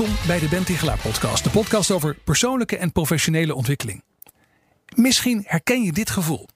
Welkom 0.00 0.26
bij 0.26 0.38
de 0.38 0.48
Ben 0.48 0.64
podcast. 1.02 1.44
De 1.44 1.50
podcast 1.50 1.90
over 1.90 2.14
persoonlijke 2.24 2.76
en 2.76 2.92
professionele 2.92 3.54
ontwikkeling. 3.54 4.02
Misschien 4.94 5.42
herken 5.46 5.82
je 5.82 5.92
dit 5.92 6.10
gevoel. 6.10 6.48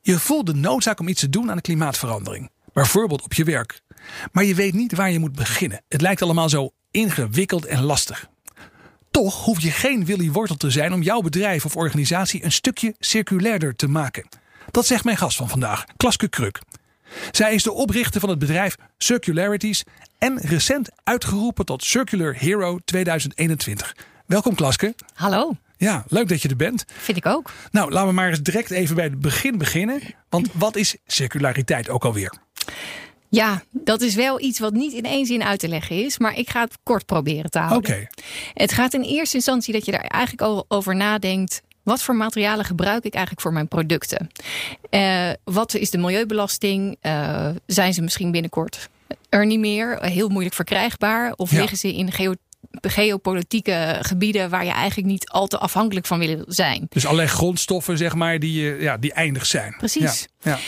Je 0.00 0.18
voelt 0.18 0.46
de 0.46 0.54
noodzaak 0.54 1.00
om 1.00 1.08
iets 1.08 1.20
te 1.20 1.28
doen 1.28 1.50
aan 1.50 1.56
de 1.56 1.62
klimaatverandering. 1.62 2.50
Bijvoorbeeld 2.72 3.22
op 3.22 3.32
je 3.32 3.44
werk. 3.44 3.80
Maar 4.32 4.44
je 4.44 4.54
weet 4.54 4.74
niet 4.74 4.94
waar 4.94 5.10
je 5.10 5.18
moet 5.18 5.34
beginnen. 5.34 5.82
Het 5.88 6.00
lijkt 6.00 6.22
allemaal 6.22 6.48
zo 6.48 6.70
ingewikkeld 6.90 7.66
en 7.66 7.82
lastig. 7.82 8.28
Toch 9.10 9.44
hoef 9.44 9.60
je 9.60 9.70
geen 9.70 10.04
Willy 10.04 10.30
Wortel 10.30 10.56
te 10.56 10.70
zijn 10.70 10.92
om 10.92 11.02
jouw 11.02 11.20
bedrijf 11.20 11.64
of 11.64 11.76
organisatie 11.76 12.44
een 12.44 12.52
stukje 12.52 12.94
circulairder 12.98 13.76
te 13.76 13.88
maken. 13.88 14.28
Dat 14.70 14.86
zegt 14.86 15.04
mijn 15.04 15.16
gast 15.16 15.36
van 15.36 15.48
vandaag, 15.48 15.84
Klaske 15.96 16.28
Kruk. 16.28 16.60
Zij 17.30 17.54
is 17.54 17.62
de 17.62 17.72
oprichter 17.72 18.20
van 18.20 18.30
het 18.30 18.38
bedrijf 18.38 18.76
Circularities 18.98 19.82
en 20.18 20.38
recent 20.40 20.88
uitgeroepen 21.04 21.64
tot 21.64 21.84
Circular 21.84 22.34
Hero 22.34 22.78
2021. 22.84 23.96
Welkom 24.26 24.54
Klaske. 24.54 24.94
Hallo. 25.14 25.56
Ja, 25.76 26.04
leuk 26.08 26.28
dat 26.28 26.42
je 26.42 26.48
er 26.48 26.56
bent. 26.56 26.84
Vind 26.86 27.18
ik 27.18 27.26
ook. 27.26 27.52
Nou, 27.70 27.90
laten 27.90 28.08
we 28.08 28.14
maar 28.14 28.28
eens 28.28 28.42
direct 28.42 28.70
even 28.70 28.94
bij 28.94 29.04
het 29.04 29.20
begin 29.20 29.58
beginnen. 29.58 30.00
Want 30.28 30.48
wat 30.52 30.76
is 30.76 30.96
circulariteit 31.06 31.88
ook 31.88 32.04
alweer? 32.04 32.32
Ja, 33.28 33.62
dat 33.70 34.00
is 34.00 34.14
wel 34.14 34.40
iets 34.40 34.58
wat 34.58 34.72
niet 34.72 34.92
in 34.92 35.04
één 35.04 35.26
zin 35.26 35.42
uit 35.42 35.58
te 35.58 35.68
leggen 35.68 36.04
is, 36.04 36.18
maar 36.18 36.38
ik 36.38 36.50
ga 36.50 36.60
het 36.60 36.78
kort 36.82 37.06
proberen 37.06 37.50
te 37.50 37.58
houden. 37.58 37.90
Oké. 37.90 38.06
Het 38.54 38.72
gaat 38.72 38.94
in 38.94 39.02
eerste 39.02 39.36
instantie 39.36 39.72
dat 39.72 39.84
je 39.84 39.92
daar 39.92 40.00
eigenlijk 40.00 40.64
over 40.68 40.96
nadenkt. 40.96 41.62
Wat 41.82 42.02
voor 42.02 42.16
materialen 42.16 42.64
gebruik 42.64 43.04
ik 43.04 43.12
eigenlijk 43.12 43.42
voor 43.42 43.52
mijn 43.52 43.68
producten? 43.68 44.30
Uh, 44.90 45.30
wat 45.44 45.74
is 45.74 45.90
de 45.90 45.98
milieubelasting? 45.98 46.96
Uh, 47.02 47.48
zijn 47.66 47.94
ze 47.94 48.02
misschien 48.02 48.30
binnenkort 48.30 48.88
er 49.28 49.46
niet 49.46 49.58
meer? 49.58 49.98
Heel 50.04 50.28
moeilijk 50.28 50.54
verkrijgbaar? 50.54 51.32
Of 51.36 51.50
Ja. 51.50 51.58
liggen 51.60 51.78
ze 51.78 51.94
in 51.94 52.12
geo 52.12 52.34
geopolitieke 52.80 53.98
gebieden 54.00 54.50
waar 54.50 54.64
je 54.64 54.70
eigenlijk 54.70 55.08
niet 55.08 55.28
al 55.28 55.46
te 55.46 55.58
afhankelijk 55.58 56.06
van 56.06 56.18
wil 56.18 56.44
zijn? 56.46 56.86
Dus 56.88 57.04
allerlei 57.04 57.28
grondstoffen, 57.28 57.98
zeg 57.98 58.14
maar, 58.14 58.38
die, 58.38 58.72
eh, 58.72 58.82
ja, 58.82 58.96
die 58.96 59.12
eindig 59.12 59.46
zijn. 59.46 59.74
Precies. 59.78 60.28
Ja. 60.40 60.50
ja. 60.50 60.58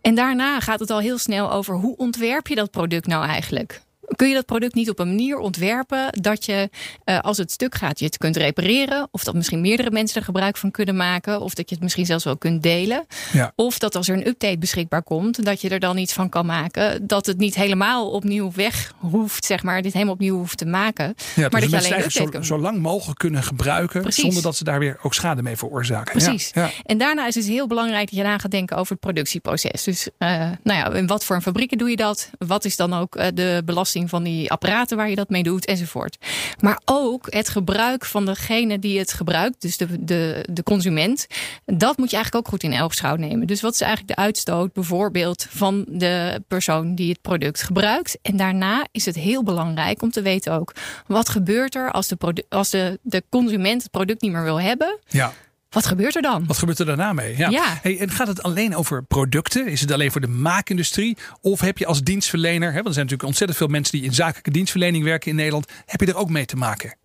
En 0.00 0.14
daarna 0.14 0.60
gaat 0.60 0.80
het 0.80 0.90
al 0.90 0.98
heel 0.98 1.18
snel 1.18 1.52
over 1.52 1.74
hoe 1.74 1.96
ontwerp 1.96 2.46
je 2.46 2.54
dat 2.54 2.70
product 2.70 3.06
nou 3.06 3.26
eigenlijk? 3.26 3.82
Kun 4.16 4.28
je 4.28 4.34
dat 4.34 4.46
product 4.46 4.74
niet 4.74 4.90
op 4.90 4.98
een 4.98 5.08
manier 5.08 5.38
ontwerpen 5.38 6.06
dat 6.10 6.44
je, 6.44 6.70
uh, 7.04 7.18
als 7.18 7.36
het 7.36 7.52
stuk 7.52 7.74
gaat, 7.74 7.98
je 7.98 8.04
het 8.04 8.16
kunt 8.16 8.36
repareren? 8.36 9.08
Of 9.10 9.24
dat 9.24 9.34
misschien 9.34 9.60
meerdere 9.60 9.90
mensen 9.90 10.18
er 10.18 10.24
gebruik 10.24 10.56
van 10.56 10.70
kunnen 10.70 10.96
maken? 10.96 11.40
Of 11.40 11.54
dat 11.54 11.68
je 11.68 11.74
het 11.74 11.84
misschien 11.84 12.06
zelfs 12.06 12.24
wel 12.24 12.36
kunt 12.36 12.62
delen? 12.62 13.06
Ja. 13.32 13.52
Of 13.56 13.78
dat 13.78 13.96
als 13.96 14.08
er 14.08 14.16
een 14.16 14.26
update 14.26 14.58
beschikbaar 14.58 15.02
komt, 15.02 15.44
dat 15.44 15.60
je 15.60 15.68
er 15.68 15.80
dan 15.80 15.98
iets 15.98 16.12
van 16.12 16.28
kan 16.28 16.46
maken. 16.46 17.06
Dat 17.06 17.26
het 17.26 17.38
niet 17.38 17.54
helemaal 17.54 18.10
opnieuw 18.10 18.52
weg 18.54 18.92
hoeft, 18.98 19.44
zeg 19.44 19.62
maar, 19.62 19.82
dit 19.82 19.92
helemaal 19.92 20.14
opnieuw 20.14 20.36
hoeft 20.36 20.58
te 20.58 20.66
maken. 20.66 21.14
Ja, 21.34 21.48
maar 21.50 21.60
dus 21.60 21.70
dat 21.70 21.86
je 21.86 21.94
alleen 21.94 22.10
zo, 22.10 22.24
kunt 22.24 22.46
zo 22.46 22.58
lang 22.58 22.78
mogelijk 22.78 23.18
kunnen 23.18 23.42
gebruiken. 23.42 24.02
Precies. 24.02 24.22
Zonder 24.22 24.42
dat 24.42 24.56
ze 24.56 24.64
daar 24.64 24.78
weer 24.78 24.98
ook 25.02 25.14
schade 25.14 25.42
mee 25.42 25.56
veroorzaken. 25.56 26.12
Precies. 26.12 26.50
Ja. 26.54 26.70
En 26.84 26.98
daarna 26.98 27.26
is 27.26 27.34
het 27.34 27.46
heel 27.46 27.66
belangrijk 27.66 28.08
dat 28.08 28.18
je 28.18 28.24
na 28.24 28.38
gaat 28.38 28.50
denken 28.50 28.76
over 28.76 28.92
het 28.92 29.00
productieproces. 29.00 29.82
Dus 29.84 30.08
uh, 30.18 30.28
nou 30.62 30.78
ja, 30.78 30.92
in 30.92 31.06
wat 31.06 31.24
voor 31.24 31.36
een 31.36 31.42
fabrieken 31.42 31.78
doe 31.78 31.90
je 31.90 31.96
dat? 31.96 32.30
Wat 32.38 32.64
is 32.64 32.76
dan 32.76 32.94
ook 32.94 33.16
uh, 33.16 33.26
de 33.34 33.62
belasting 33.64 33.99
van 34.08 34.22
die 34.22 34.50
apparaten 34.50 34.96
waar 34.96 35.10
je 35.10 35.16
dat 35.16 35.28
mee 35.28 35.42
doet 35.42 35.66
enzovoort. 35.66 36.16
Maar 36.60 36.80
ook 36.84 37.26
het 37.32 37.48
gebruik 37.48 38.04
van 38.04 38.24
degene 38.24 38.78
die 38.78 38.98
het 38.98 39.12
gebruikt, 39.12 39.60
dus 39.60 39.76
de, 39.76 40.04
de, 40.04 40.44
de 40.50 40.62
consument. 40.62 41.26
Dat 41.64 41.96
moet 41.96 42.10
je 42.10 42.16
eigenlijk 42.16 42.46
ook 42.46 42.52
goed 42.52 42.62
in 42.62 42.80
oogschouw 42.80 43.16
nemen. 43.16 43.46
Dus 43.46 43.60
wat 43.60 43.74
is 43.74 43.80
eigenlijk 43.80 44.16
de 44.16 44.22
uitstoot 44.22 44.72
bijvoorbeeld 44.72 45.46
van 45.50 45.84
de 45.88 46.42
persoon 46.48 46.94
die 46.94 47.08
het 47.08 47.20
product 47.20 47.62
gebruikt? 47.62 48.18
En 48.22 48.36
daarna 48.36 48.86
is 48.92 49.04
het 49.04 49.16
heel 49.16 49.42
belangrijk 49.42 50.02
om 50.02 50.10
te 50.10 50.22
weten 50.22 50.52
ook 50.52 50.74
wat 51.06 51.28
gebeurt 51.28 51.74
er 51.74 51.90
als 51.90 52.08
de, 52.08 52.44
als 52.48 52.70
de, 52.70 52.98
de 53.02 53.22
consument 53.28 53.82
het 53.82 53.90
product 53.90 54.22
niet 54.22 54.32
meer 54.32 54.44
wil 54.44 54.60
hebben. 54.60 54.98
ja. 55.08 55.32
Wat 55.70 55.86
gebeurt 55.86 56.16
er 56.16 56.22
dan? 56.22 56.46
Wat 56.46 56.58
gebeurt 56.58 56.78
er 56.78 56.86
daarna 56.86 57.12
mee? 57.12 57.36
Ja. 57.36 57.48
Ja. 57.48 57.78
Hey, 57.82 57.98
en 57.98 58.10
gaat 58.10 58.26
het 58.26 58.42
alleen 58.42 58.76
over 58.76 59.02
producten? 59.02 59.66
Is 59.66 59.80
het 59.80 59.92
alleen 59.92 60.10
voor 60.10 60.20
de 60.20 60.28
maakindustrie? 60.28 61.16
Of 61.40 61.60
heb 61.60 61.78
je 61.78 61.86
als 61.86 62.02
dienstverlener, 62.02 62.68
hè, 62.68 62.74
want 62.74 62.86
er 62.86 62.92
zijn 62.92 63.04
natuurlijk 63.04 63.28
ontzettend 63.28 63.58
veel 63.58 63.68
mensen 63.68 63.98
die 63.98 64.06
in 64.06 64.14
zakelijke 64.14 64.50
dienstverlening 64.50 65.04
werken 65.04 65.30
in 65.30 65.36
Nederland, 65.36 65.66
heb 65.86 66.00
je 66.00 66.06
er 66.06 66.16
ook 66.16 66.30
mee 66.30 66.44
te 66.44 66.56
maken? 66.56 66.96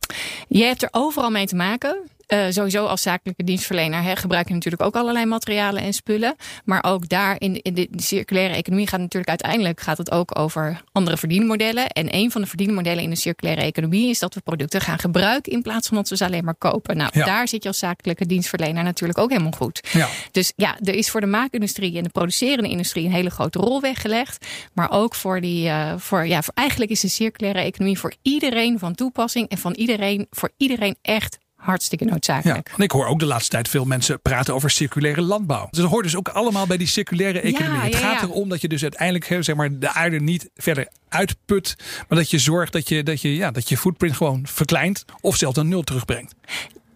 Je 0.47 0.63
hebt 0.63 0.83
er 0.83 0.89
overal 0.91 1.29
mee 1.29 1.45
te 1.45 1.55
maken. 1.55 1.97
Uh, 2.27 2.45
sowieso 2.49 2.85
als 2.85 3.01
zakelijke 3.01 3.43
dienstverlener 3.43 4.01
hè, 4.01 4.15
gebruik 4.15 4.47
je 4.47 4.53
natuurlijk 4.53 4.83
ook 4.83 4.95
allerlei 4.95 5.25
materialen 5.25 5.83
en 5.83 5.93
spullen. 5.93 6.35
Maar 6.63 6.83
ook 6.83 7.09
daar 7.09 7.35
in, 7.39 7.61
in 7.61 7.73
de, 7.73 7.87
circulaire 7.95 8.53
economie 8.53 8.87
gaat 8.87 8.99
natuurlijk 8.99 9.29
uiteindelijk 9.29 9.81
gaat 9.81 9.97
het 9.97 10.11
ook 10.11 10.39
over 10.39 10.81
andere 10.91 11.17
verdienmodellen. 11.17 11.87
En 11.87 12.15
een 12.15 12.31
van 12.31 12.41
de 12.41 12.47
verdienmodellen 12.47 13.03
in 13.03 13.09
de 13.09 13.15
circulaire 13.15 13.61
economie 13.61 14.09
is 14.09 14.19
dat 14.19 14.33
we 14.33 14.41
producten 14.41 14.81
gaan 14.81 14.99
gebruiken 14.99 15.51
in 15.51 15.61
plaats 15.61 15.87
van 15.87 15.97
dat 15.97 16.09
we 16.09 16.17
ze 16.17 16.25
alleen 16.25 16.43
maar 16.43 16.55
kopen. 16.55 16.97
Nou, 16.97 17.09
Ja. 17.13 17.25
daar 17.25 17.47
zit 17.47 17.63
je 17.63 17.69
als 17.69 17.79
zakelijke 17.79 18.25
dienstverlener 18.25 18.83
natuurlijk 18.83 19.19
ook 19.19 19.29
helemaal 19.29 19.51
goed. 19.51 19.87
Ja. 19.91 20.07
Dus 20.31 20.53
ja, 20.55 20.77
er 20.83 20.93
is 20.93 21.09
voor 21.09 21.21
de 21.21 21.27
maakindustrie 21.27 21.97
en 21.97 22.03
de 22.03 22.09
producerende 22.09 22.69
industrie 22.69 23.05
een 23.05 23.11
hele 23.11 23.29
grote 23.29 23.59
rol 23.59 23.81
weggelegd. 23.81 24.45
Maar 24.73 24.91
ook 24.91 25.15
voor 25.15 25.41
die, 25.41 25.67
uh, 25.67 25.93
voor, 25.97 26.27
ja, 26.27 26.41
voor, 26.41 26.53
eigenlijk 26.53 26.91
is 26.91 26.99
de 26.99 27.07
circulaire 27.07 27.59
economie 27.59 27.99
voor 27.99 28.13
iedereen 28.21 28.79
van 28.79 28.95
toepassing 28.95 29.49
en 29.49 29.57
van 29.57 29.73
iedereen, 29.73 30.27
voor 30.29 30.49
iedereen 30.57 30.95
echt 31.01 31.37
hartstikke 31.65 32.05
Ja, 32.05 32.11
noodzakelijk. 32.11 32.73
en 32.77 32.83
ik 32.83 32.91
hoor 32.91 33.05
ook 33.05 33.19
de 33.19 33.25
laatste 33.25 33.49
tijd 33.49 33.69
veel 33.69 33.85
mensen 33.85 34.21
praten 34.21 34.53
over 34.53 34.69
circulaire 34.69 35.21
landbouw. 35.21 35.67
Dus 35.69 35.79
dat 35.79 35.89
hoort 35.89 36.03
dus 36.03 36.15
ook 36.15 36.27
allemaal 36.27 36.67
bij 36.67 36.77
die 36.77 36.87
circulaire 36.87 37.39
economie. 37.39 37.77
Ja, 37.77 37.83
het 37.83 37.93
ja, 37.93 37.99
gaat 37.99 38.21
erom 38.21 38.49
dat 38.49 38.61
je 38.61 38.67
dus 38.67 38.81
uiteindelijk 38.81 39.43
zeg 39.43 39.55
maar, 39.55 39.79
de 39.79 39.93
aarde 39.93 40.19
niet 40.19 40.49
verder 40.55 40.87
uitput. 41.09 41.75
Maar 42.07 42.17
dat 42.17 42.29
je 42.29 42.39
zorgt 42.39 42.73
dat 42.73 42.89
je 42.89 43.03
dat 43.03 43.21
je, 43.21 43.35
ja, 43.35 43.51
dat 43.51 43.69
je 43.69 43.77
footprint 43.77 44.15
gewoon 44.15 44.47
verkleint. 44.47 45.05
Of 45.21 45.35
zelfs 45.35 45.55
naar 45.55 45.65
nul 45.65 45.81
terugbrengt. 45.83 46.35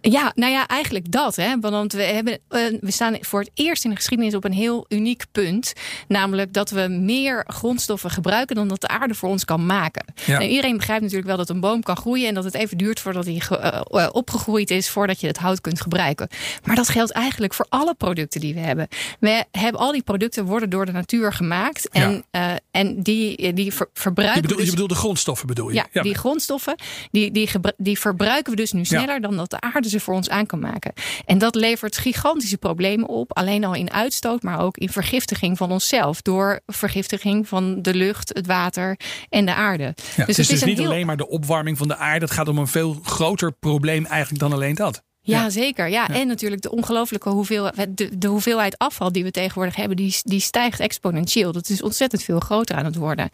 Ja, 0.00 0.32
nou 0.34 0.52
ja, 0.52 0.66
eigenlijk 0.66 1.12
dat. 1.12 1.36
Hè? 1.36 1.58
Want 1.60 1.92
we, 1.92 2.02
hebben, 2.02 2.38
uh, 2.50 2.78
we 2.80 2.90
staan 2.90 3.16
voor 3.20 3.40
het 3.40 3.50
eerst 3.54 3.84
in 3.84 3.90
de 3.90 3.96
geschiedenis 3.96 4.34
op 4.34 4.44
een 4.44 4.52
heel 4.52 4.84
uniek 4.88 5.24
punt. 5.32 5.72
Namelijk 6.08 6.52
dat 6.52 6.70
we 6.70 6.88
meer 6.88 7.44
grondstoffen 7.46 8.10
gebruiken 8.10 8.56
dan 8.56 8.68
dat 8.68 8.80
de 8.80 8.88
aarde 8.88 9.14
voor 9.14 9.28
ons 9.28 9.44
kan 9.44 9.66
maken. 9.66 10.04
Ja. 10.26 10.40
En 10.40 10.48
iedereen 10.48 10.76
begrijpt 10.76 11.02
natuurlijk 11.02 11.28
wel 11.28 11.36
dat 11.36 11.48
een 11.48 11.60
boom 11.60 11.82
kan 11.82 11.96
groeien. 11.96 12.28
En 12.28 12.34
dat 12.34 12.44
het 12.44 12.54
even 12.54 12.78
duurt 12.78 13.00
voordat 13.00 13.24
hij 13.24 13.42
uh, 13.50 13.80
uh, 13.90 14.08
opgegroeid 14.12 14.70
is. 14.70 14.88
Voordat 14.88 15.20
je 15.20 15.26
het 15.26 15.38
hout 15.38 15.60
kunt 15.60 15.80
gebruiken. 15.80 16.28
Maar 16.64 16.76
dat 16.76 16.88
geldt 16.88 17.12
eigenlijk 17.12 17.54
voor 17.54 17.66
alle 17.68 17.94
producten 17.94 18.40
die 18.40 18.54
we 18.54 18.60
hebben. 18.60 18.88
We 19.18 19.44
hebben 19.50 19.80
al 19.80 19.92
die 19.92 20.02
producten 20.02 20.44
worden 20.44 20.70
door 20.70 20.86
de 20.86 20.92
natuur 20.92 21.32
gemaakt. 21.32 21.88
En, 21.88 22.24
ja. 22.30 22.58
en 22.70 23.02
die, 23.02 23.52
die 23.52 23.74
ver, 23.74 23.88
verbruiken. 23.94 24.36
Je 24.36 24.42
bedoelt, 24.42 24.60
dus, 24.60 24.68
je 24.68 24.74
bedoelt 24.74 24.90
de 24.90 24.96
grondstoffen 24.96 25.46
bedoel 25.46 25.68
je? 25.68 25.74
Ja, 25.74 25.86
ja. 25.92 26.02
die 26.02 26.14
grondstoffen 26.14 26.74
die, 27.10 27.30
die, 27.30 27.50
die 27.76 27.98
verbruiken 27.98 28.50
we 28.50 28.56
dus 28.56 28.72
nu 28.72 28.84
sneller 28.84 29.20
dan 29.20 29.36
dat 29.36 29.50
de 29.50 29.60
aarde 29.60 29.88
ze 29.90 30.00
voor 30.00 30.14
ons 30.14 30.28
aan 30.28 30.46
kan 30.46 30.58
maken. 30.58 30.92
En 31.24 31.38
dat 31.38 31.54
levert 31.54 31.96
gigantische 31.96 32.58
problemen 32.58 33.08
op. 33.08 33.36
Alleen 33.36 33.64
al 33.64 33.74
in 33.74 33.92
uitstoot, 33.92 34.42
maar 34.42 34.60
ook 34.60 34.76
in 34.76 34.88
vergiftiging 34.88 35.56
van 35.56 35.70
onszelf. 35.70 36.22
Door 36.22 36.60
vergiftiging 36.66 37.48
van 37.48 37.82
de 37.82 37.94
lucht, 37.94 38.28
het 38.28 38.46
water 38.46 38.98
en 39.28 39.46
de 39.46 39.54
aarde. 39.54 39.94
Ja, 40.16 40.24
dus 40.24 40.36
het 40.36 40.38
is, 40.38 40.48
dus 40.48 40.64
niet 40.64 40.78
heel... 40.78 40.86
alleen 40.86 41.06
maar 41.06 41.16
de 41.16 41.28
opwarming 41.28 41.78
van 41.78 41.88
de 41.88 41.96
aarde. 41.96 42.24
Het 42.24 42.34
gaat 42.34 42.48
om 42.48 42.58
een 42.58 42.66
veel 42.66 43.00
groter 43.02 43.52
probleem 43.52 44.06
eigenlijk 44.06 44.40
dan 44.40 44.52
alleen 44.52 44.74
dat. 44.74 45.02
Ja, 45.22 45.42
ja, 45.42 45.50
zeker. 45.50 45.88
Ja. 45.88 46.06
ja. 46.08 46.14
En 46.14 46.26
natuurlijk 46.26 46.62
de 46.62 46.70
ongelooflijke 46.70 47.28
hoeveelheid, 47.28 47.96
de, 47.96 48.18
de, 48.18 48.26
hoeveelheid 48.26 48.78
afval 48.78 49.12
die 49.12 49.24
we 49.24 49.30
tegenwoordig 49.30 49.76
hebben, 49.76 49.96
die, 49.96 50.16
die 50.22 50.40
stijgt 50.40 50.80
exponentieel. 50.80 51.52
Dat 51.52 51.68
is 51.68 51.82
ontzettend 51.82 52.22
veel 52.22 52.40
groter 52.40 52.76
aan 52.76 52.84
het 52.84 52.96
worden. 52.96 53.30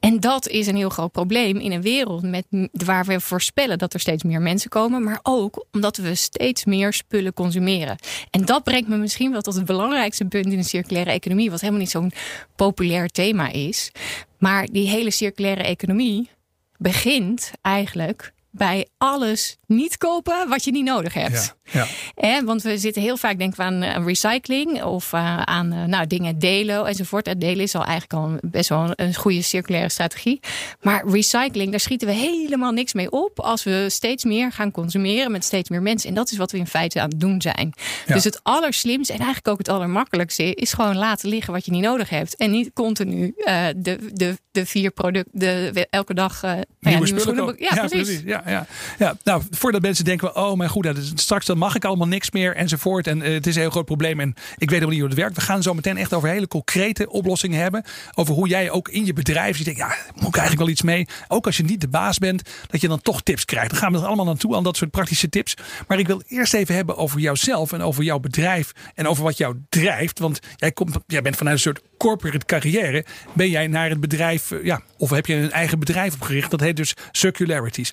En 0.00 0.20
dat 0.20 0.48
is 0.48 0.66
een 0.66 0.76
heel 0.76 0.88
groot 0.88 1.12
probleem 1.12 1.56
in 1.56 1.72
een 1.72 1.82
wereld 1.82 2.22
met, 2.22 2.46
waar 2.72 3.04
we 3.04 3.20
voorspellen 3.20 3.78
dat 3.78 3.94
er 3.94 4.00
steeds 4.00 4.22
meer 4.22 4.40
mensen 4.40 4.70
komen, 4.70 5.02
maar 5.04 5.20
ook 5.22 5.66
omdat 5.72 5.96
we 5.96 6.14
steeds 6.14 6.64
meer 6.64 6.92
spullen 6.92 7.32
consumeren. 7.32 7.96
En 8.30 8.44
dat 8.44 8.64
brengt 8.64 8.88
me 8.88 8.96
misschien 8.96 9.32
wel 9.32 9.40
tot 9.40 9.54
het 9.54 9.64
belangrijkste 9.64 10.24
punt 10.24 10.46
in 10.46 10.58
de 10.58 10.62
circulaire 10.62 11.10
economie, 11.10 11.50
wat 11.50 11.60
helemaal 11.60 11.80
niet 11.80 11.90
zo'n 11.90 12.12
populair 12.56 13.08
thema 13.08 13.48
is. 13.52 13.90
Maar 14.38 14.66
die 14.72 14.88
hele 14.88 15.10
circulaire 15.10 15.62
economie 15.62 16.30
begint 16.78 17.50
eigenlijk 17.62 18.32
bij 18.50 18.88
alles 18.98 19.56
niet 19.66 19.96
kopen 19.96 20.48
wat 20.48 20.64
je 20.64 20.70
niet 20.70 20.84
nodig 20.84 21.14
hebt. 21.14 21.56
Ja, 21.64 21.86
ja. 22.16 22.44
want 22.44 22.62
we 22.62 22.78
zitten 22.78 23.02
heel 23.02 23.16
vaak 23.16 23.38
denken 23.38 23.56
we 23.58 23.62
aan 23.62 23.82
eh, 23.82 24.04
recycling 24.06 24.82
of 24.82 25.12
uh, 25.12 25.42
aan 25.42 25.72
uh, 25.72 25.84
nou, 25.84 26.06
dingen 26.06 26.38
delen 26.38 26.86
enzovoort. 26.86 27.26
Het 27.26 27.40
delen 27.40 27.62
is 27.62 27.74
al 27.74 27.84
eigenlijk 27.84 28.12
al 28.12 28.50
best 28.50 28.68
wel 28.68 28.92
een 28.94 29.14
goede 29.14 29.42
circulaire 29.42 29.90
strategie. 29.90 30.40
Maar 30.80 31.08
recycling, 31.08 31.70
daar 31.70 31.80
schieten 31.80 32.08
we 32.08 32.14
helemaal 32.14 32.72
niks 32.72 32.92
mee 32.92 33.10
op 33.10 33.40
als 33.40 33.64
we 33.64 33.86
steeds 33.88 34.24
meer 34.24 34.52
gaan 34.52 34.70
consumeren 34.70 35.32
met 35.32 35.44
steeds 35.44 35.68
meer 35.68 35.82
mensen. 35.82 36.08
En 36.08 36.14
dat 36.14 36.30
is 36.30 36.36
wat 36.36 36.50
we 36.50 36.58
in 36.58 36.66
feite 36.66 37.00
aan 37.00 37.08
het 37.08 37.20
doen 37.20 37.42
zijn. 37.42 37.72
Ja. 38.06 38.14
Dus 38.14 38.24
het 38.24 38.40
allerslimste 38.42 39.12
en 39.12 39.18
eigenlijk 39.18 39.48
ook 39.48 39.58
het 39.58 39.68
allermakkelijkste 39.68 40.54
is 40.54 40.72
gewoon 40.72 40.96
laten 40.96 41.28
liggen 41.28 41.52
wat 41.52 41.64
je 41.64 41.70
niet 41.70 41.82
nodig 41.82 42.08
hebt. 42.08 42.36
En 42.36 42.50
niet 42.50 42.72
continu 42.72 43.34
de, 43.76 44.10
de, 44.12 44.38
de 44.50 44.66
vier 44.66 44.90
producten, 44.90 45.40
de, 45.40 45.86
elke 45.90 46.14
dag 46.14 46.42
nieuwe, 46.42 46.66
ja, 46.80 46.98
nieuwe 46.98 47.20
spullen. 47.20 47.54
Ja, 47.58 47.74
ja, 47.74 47.86
precies. 47.86 48.22
precies. 48.22 48.22
Ja, 48.46 48.66
ja. 48.98 49.16
nou, 49.24 49.42
voordat 49.50 49.82
mensen 49.82 50.04
denken, 50.04 50.36
oh 50.36 50.56
mijn 50.56 50.70
goed, 50.70 50.88
straks 51.14 51.46
dan 51.46 51.58
mag 51.58 51.74
ik 51.74 51.84
allemaal 51.84 52.06
niks 52.06 52.30
meer 52.30 52.56
enzovoort. 52.56 53.06
En 53.06 53.18
uh, 53.18 53.32
het 53.32 53.46
is 53.46 53.54
een 53.54 53.60
heel 53.60 53.70
groot 53.70 53.84
probleem 53.84 54.20
en 54.20 54.28
ik 54.28 54.36
weet 54.58 54.68
helemaal 54.68 54.90
niet 54.90 55.00
hoe 55.00 55.08
het 55.08 55.18
werkt. 55.18 55.36
We 55.36 55.40
gaan 55.40 55.62
zo 55.62 55.74
meteen 55.74 55.96
echt 55.96 56.14
over 56.14 56.28
hele 56.28 56.48
concrete 56.48 57.10
oplossingen 57.10 57.60
hebben. 57.60 57.84
Over 58.14 58.34
hoe 58.34 58.48
jij 58.48 58.70
ook 58.70 58.88
in 58.88 59.06
je 59.06 59.12
bedrijf, 59.12 59.58
je 59.58 59.76
ja, 59.76 59.96
moet 60.14 60.28
ik 60.28 60.36
eigenlijk 60.36 60.58
wel 60.58 60.68
iets 60.68 60.82
mee. 60.82 61.06
Ook 61.28 61.46
als 61.46 61.56
je 61.56 61.62
niet 61.62 61.80
de 61.80 61.88
baas 61.88 62.18
bent, 62.18 62.42
dat 62.66 62.80
je 62.80 62.88
dan 62.88 63.00
toch 63.00 63.22
tips 63.22 63.44
krijgt. 63.44 63.70
Dan 63.70 63.78
gaan 63.78 63.92
we 63.92 63.98
er 63.98 64.06
allemaal 64.06 64.24
naartoe, 64.24 64.56
aan 64.56 64.64
dat 64.64 64.76
soort 64.76 64.90
praktische 64.90 65.28
tips. 65.28 65.56
Maar 65.88 65.98
ik 65.98 66.06
wil 66.06 66.22
eerst 66.26 66.54
even 66.54 66.74
hebben 66.74 66.96
over 66.96 67.20
jouzelf 67.20 67.72
en 67.72 67.82
over 67.82 68.04
jouw 68.04 68.18
bedrijf 68.18 68.72
en 68.94 69.06
over 69.06 69.24
wat 69.24 69.36
jou 69.36 69.56
drijft. 69.68 70.18
Want 70.18 70.40
jij, 70.56 70.72
komt, 70.72 70.98
jij 71.06 71.22
bent 71.22 71.36
vanuit 71.36 71.56
een 71.56 71.62
soort 71.62 71.80
corporate 72.00 72.46
carrière. 72.46 73.04
Ben 73.32 73.50
jij 73.50 73.66
naar 73.66 73.88
het 73.88 74.00
bedrijf, 74.00 74.50
eh, 74.50 74.64
ja, 74.64 74.80
of 74.96 75.10
heb 75.10 75.26
je 75.26 75.34
een 75.34 75.50
eigen 75.50 75.78
bedrijf 75.78 76.14
opgericht? 76.14 76.50
Dat 76.50 76.60
heet 76.60 76.76
dus 76.76 76.94
Circularities. 77.12 77.92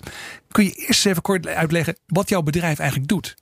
Kun 0.50 0.64
je 0.64 0.70
eerst 0.70 1.06
even 1.06 1.22
kort 1.22 1.46
uitleggen 1.46 1.96
wat 2.06 2.28
jouw 2.28 2.42
bedrijf 2.42 2.78
eigenlijk 2.78 3.08
doet? 3.08 3.36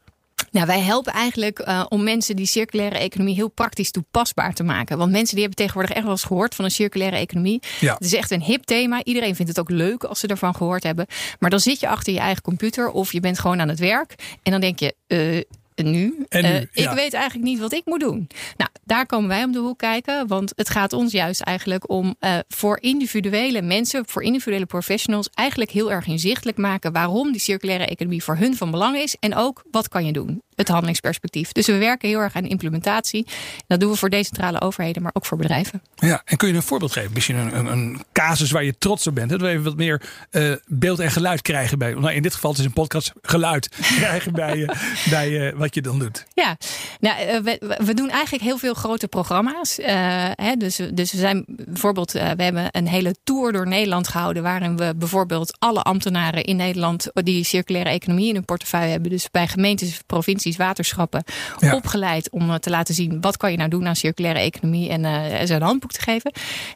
Nou, 0.51 0.67
wij 0.67 0.81
helpen 0.81 1.13
eigenlijk 1.13 1.59
uh, 1.59 1.85
om 1.89 2.03
mensen 2.05 2.37
die 2.37 2.47
circulaire 2.47 2.99
economie 2.99 3.35
heel 3.35 3.49
praktisch 3.49 3.91
toepasbaar 3.91 4.55
te 4.55 4.63
maken. 4.63 4.99
Want 4.99 5.11
mensen 5.11 5.35
die 5.35 5.45
hebben 5.45 5.59
tegenwoordig 5.59 5.95
echt 5.95 6.03
wel 6.03 6.13
eens 6.13 6.25
gehoord 6.25 6.55
van 6.55 6.65
een 6.65 6.71
circulaire 6.71 7.17
economie. 7.17 7.63
Ja. 7.81 7.93
Het 7.95 8.05
is 8.05 8.15
echt 8.15 8.31
een 8.31 8.43
hip 8.43 8.65
thema. 8.65 9.05
Iedereen 9.05 9.35
vindt 9.35 9.51
het 9.51 9.61
ook 9.61 9.71
leuk 9.71 10.05
als 10.05 10.21
ze 10.21 10.27
ervan 10.27 10.55
gehoord 10.55 10.83
hebben. 10.83 11.07
Maar 11.39 11.51
dan 11.51 11.61
zit 11.61 11.81
je 11.81 11.89
achter 11.89 12.13
je 12.13 12.19
eigen 12.19 12.43
computer 12.43 12.91
of 12.91 13.13
je 13.13 13.21
bent 13.21 13.39
gewoon 13.39 13.61
aan 13.61 13.69
het 13.69 13.79
werk. 13.79 14.15
En 14.43 14.53
dan 14.53 14.61
denk 14.61 14.79
je, 14.79 14.95
uh, 15.07 15.43
nu. 15.85 16.25
En 16.29 16.43
nu 16.43 16.49
uh, 16.49 16.61
Ik 16.73 16.91
weet 16.91 17.15
eigenlijk 17.15 17.45
niet 17.45 17.59
wat 17.59 17.73
ik 17.73 17.83
moet 17.85 18.01
doen. 18.01 18.29
Nou, 18.57 18.71
daar 18.87 19.07
komen 19.07 19.29
wij 19.29 19.45
om 19.45 19.53
de 19.53 19.59
hoek 19.59 19.79
kijken. 19.79 20.27
Want 20.27 20.53
het 20.57 20.71
gaat 20.71 20.93
ons 20.93 21.13
juist 21.13 21.41
eigenlijk 21.41 21.91
om 21.91 22.17
uh, 22.21 22.39
voor 22.49 22.81
individuele 22.81 23.63
mensen, 23.63 24.05
voor 24.07 24.23
individuele 24.23 24.67
professionals, 24.67 25.29
eigenlijk 25.35 25.71
heel 25.71 25.93
erg 25.93 26.07
inzichtelijk 26.07 26.59
maken 26.59 26.93
waarom 26.93 27.33
die 27.33 27.41
circulaire 27.41 27.87
economie 27.87 28.23
voor 28.23 28.37
hun 28.37 28.57
van 28.57 28.71
belang 28.71 28.97
is. 28.97 29.17
En 29.21 29.35
ook 29.35 29.65
wat 29.71 29.89
kan 29.89 30.07
je 30.07 30.13
doen 30.13 30.43
het 30.57 30.69
handelingsperspectief. 30.69 31.53
Dus 31.53 31.67
we 31.67 31.79
werken 31.79 32.09
heel 32.09 32.21
erg 32.21 32.35
aan 32.35 32.45
implementatie. 32.45 33.27
Dat 33.67 33.81
doen 33.81 33.91
we 33.91 33.97
voor 33.97 34.11
decentrale 34.11 34.61
overheden, 34.61 35.03
maar 35.03 35.11
ook 35.15 35.27
voor 35.27 35.39
bedrijven. 35.39 35.83
Ja, 35.95 36.23
en 36.25 36.37
kun 36.37 36.49
je 36.49 36.55
een 36.55 36.63
voorbeeld 36.63 36.93
geven? 36.93 37.13
Misschien 37.13 37.37
een, 37.37 37.59
een, 37.59 37.67
een 37.67 38.03
casus 38.13 38.51
waar 38.51 38.65
je 38.65 38.79
trots 38.79 39.07
op 39.07 39.15
bent. 39.15 39.31
Dat 39.31 39.41
we 39.41 39.49
even 39.49 39.65
wat 39.65 39.77
meer 39.77 40.03
uh, 40.31 40.53
beeld 40.67 40.99
en 40.99 41.11
geluid 41.11 41.43
krijgen 41.43 41.79
bij. 41.79 41.95
Nou, 41.95 42.13
in 42.13 42.23
dit 42.23 42.35
geval 42.35 42.53
is 42.53 42.59
een 42.59 42.73
podcast 42.73 43.13
geluid 43.23 43.69
krijgen 43.99 44.33
bij, 44.33 44.57
uh, 44.57 44.69
bij 45.11 45.55
wat 45.55 45.75
je 45.75 45.83
dan 45.83 45.99
doet. 45.99 46.27
Ja, 46.35 46.57
nou, 47.01 47.43
we, 47.43 47.77
we, 47.85 47.95
doen 47.95 48.11
eigenlijk 48.11 48.45
heel 48.45 48.59
veel 48.59 48.75
grote 48.77 49.09
programma's. 49.09 49.79
Hè, 50.35 50.57
dus, 50.57 50.77
dus 50.93 51.13
we 51.13 51.19
zijn 51.19 51.45
bijvoorbeeld, 51.47 52.13
we 52.13 52.43
hebben 52.43 52.69
een 52.71 52.89
hele 52.89 53.15
tour 53.25 53.53
door 53.53 53.69
Nederland 53.69 54.09
gehouden. 54.09 54.43
Waarin 54.43 54.77
we 54.77 54.95
bijvoorbeeld 54.97 55.57
alle 55.59 55.83
ambtenaren 55.83 56.45
in 56.45 56.57
Nederland 56.57 57.11
die 57.13 57.45
circulaire 57.45 57.91
economie 57.91 58.29
in 58.29 58.35
hun 58.35 58.45
portefeuille 58.45 58.91
hebben. 58.91 59.11
Dus 59.11 59.31
bij 59.31 59.49
gemeentes, 59.49 60.01
provincies 60.07 60.57
waterschappen, 60.57 61.25
opgeleid 61.73 62.31
om 62.31 62.51
eh, 62.51 62.55
te 62.55 62.71
laten 62.71 62.95
zien 62.95 63.21
wat 63.21 63.37
kan 63.37 63.51
je 63.51 63.57
nou 63.57 63.71
doen 63.71 63.87
aan 63.87 63.97
circulaire 63.97 64.41
economie 64.41 64.89
en 64.89 65.05
uh, 65.05 65.45
ze 65.45 65.55
een 65.55 65.63
handboek 65.63 65.93
te 65.93 66.01
geven. 66.01 66.33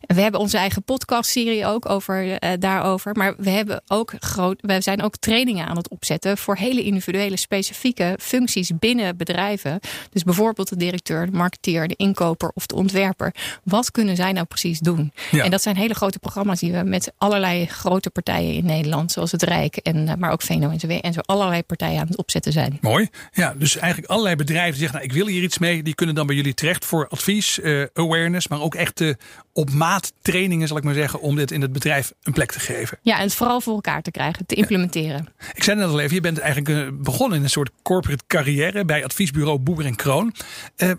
We 0.07 0.21
hebben 0.21 0.41
onze 0.41 0.59
eigen 0.59 0.83
podcastserie 0.83 1.67
ook 1.67 1.89
over 1.89 2.39
daarover. 2.59 3.17
Maar 3.17 3.35
we 3.37 3.51
hebben 3.51 3.83
ook 3.87 4.13
groot, 4.19 4.61
we 4.61 4.81
zijn 4.81 5.03
ook 5.03 5.17
trainingen 5.17 5.67
aan 5.67 5.77
het 5.77 5.89
opzetten 5.89 6.39
voor 6.39 6.57
hele 6.57 6.83
individuele 6.83 7.37
specifieke 7.37 8.19
functies 8.21 8.71
binnen 8.79 9.17
bedrijven. 9.17 9.81
Dus 10.11 10.23
bijvoorbeeld 10.23 10.69
de 10.69 10.77
directeur, 10.77 11.27
de 11.27 11.37
marketeer, 11.37 11.90
de 11.91 12.05
inkoper 12.05 12.51
of 12.55 12.67
de 12.67 12.75
ontwerper. 12.75 13.35
Wat 13.65 13.91
kunnen 13.91 14.17
zij 14.17 14.33
nou 14.33 14.47
precies 14.47 14.79
doen? 14.79 15.13
Ja. 15.31 15.45
En 15.45 15.51
dat 15.51 15.63
zijn 15.63 15.77
hele 15.77 15.95
grote 15.95 16.19
programma's 16.19 16.61
die 16.61 16.73
we 16.73 16.83
met 16.83 17.13
allerlei 17.19 17.67
grote 17.67 18.11
partijen 18.11 18.55
in 18.55 18.65
Nederland, 18.65 19.13
zoals 19.13 19.33
het 19.33 19.43
Rijk 19.43 19.77
en 19.77 20.19
maar 20.19 20.33
ook 20.33 20.43
VNO-NCW 20.43 20.91
en 20.91 21.13
zo 21.13 21.21
allerlei 21.21 21.63
partijen 21.63 22.01
aan 22.01 22.07
het 22.07 22.17
opzetten 22.17 22.53
zijn. 22.53 22.79
Mooi. 22.81 23.09
Ja, 23.33 23.55
dus 23.59 23.77
eigenlijk 23.77 24.13
allerlei 24.13 24.37
bedrijven 24.37 24.79
zeggen, 24.79 24.99
nou, 24.99 25.11
ik 25.11 25.17
wil 25.17 25.27
hier 25.27 25.43
iets 25.43 25.59
mee. 25.59 25.83
Die 25.83 25.95
kunnen 25.95 26.15
dan 26.15 26.27
bij 26.27 26.37
jullie 26.37 26.55
terecht 26.55 26.85
voor 26.85 27.09
advies, 27.09 27.59
uh, 27.59 27.85
awareness, 27.95 28.49
maar 28.49 28.61
ook 28.61 28.75
echt 28.75 29.01
uh, 29.01 29.15
op 29.53 29.71
maat 29.71 30.13
trainingen, 30.23 30.69
zal 30.69 30.77
ik 30.77 30.85
maar 30.85 30.95
zeggen, 30.95 31.21
om 31.21 31.37
dit 31.37 31.51
in 31.51 31.61
het 31.61 31.73
bedrijf 31.73 32.13
een 32.23 32.33
plek 32.33 32.53
te 32.53 32.61
geven. 32.61 32.99
Ja, 33.03 33.17
en 33.17 33.23
het 33.23 33.35
vooral 33.35 33.61
voor 33.61 33.75
elkaar 33.75 34.03
te 34.03 34.11
krijgen, 34.11 34.47
te 34.47 34.55
implementeren. 34.55 35.29
Ik 35.55 35.63
zei 35.63 35.79
net 35.79 35.89
al 35.89 36.01
even, 36.01 36.15
je 36.15 36.21
bent 36.21 36.39
eigenlijk 36.39 36.69
uh, 36.69 36.89
begonnen 36.93 37.39
in 37.39 37.45
een 37.45 37.51
soort 37.51 37.71
corporate 37.83 38.25
carrière 38.27 38.85
bij 38.85 39.05
adviesbureau 39.05 39.59
Boer 39.59 39.85
en 39.85 39.97
Kroon. 39.97 40.35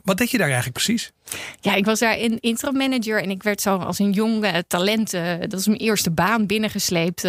wat 0.04 0.18
deed 0.18 0.32
je 0.32 0.38
daar 0.38 0.48
eigenlijk 0.48 0.76
precies? 0.82 1.14
Ja, 1.60 1.76
ik 1.76 1.86
was 1.86 2.00
daar 2.00 2.18
in 2.18 2.40
interim 2.40 2.78
manager 2.78 3.24
en 3.24 3.30
ik 3.30 3.44
werd 3.44 3.62
zo 3.62 3.78
als 3.78 4.00
een 4.00 4.12
jong 4.12 4.46
talent, 4.68 5.12
dat 5.48 5.60
is 5.60 5.68
mijn 5.68 5.80
eerste 5.80 6.12
baan, 6.12 6.46
binnengesleept 6.46 7.24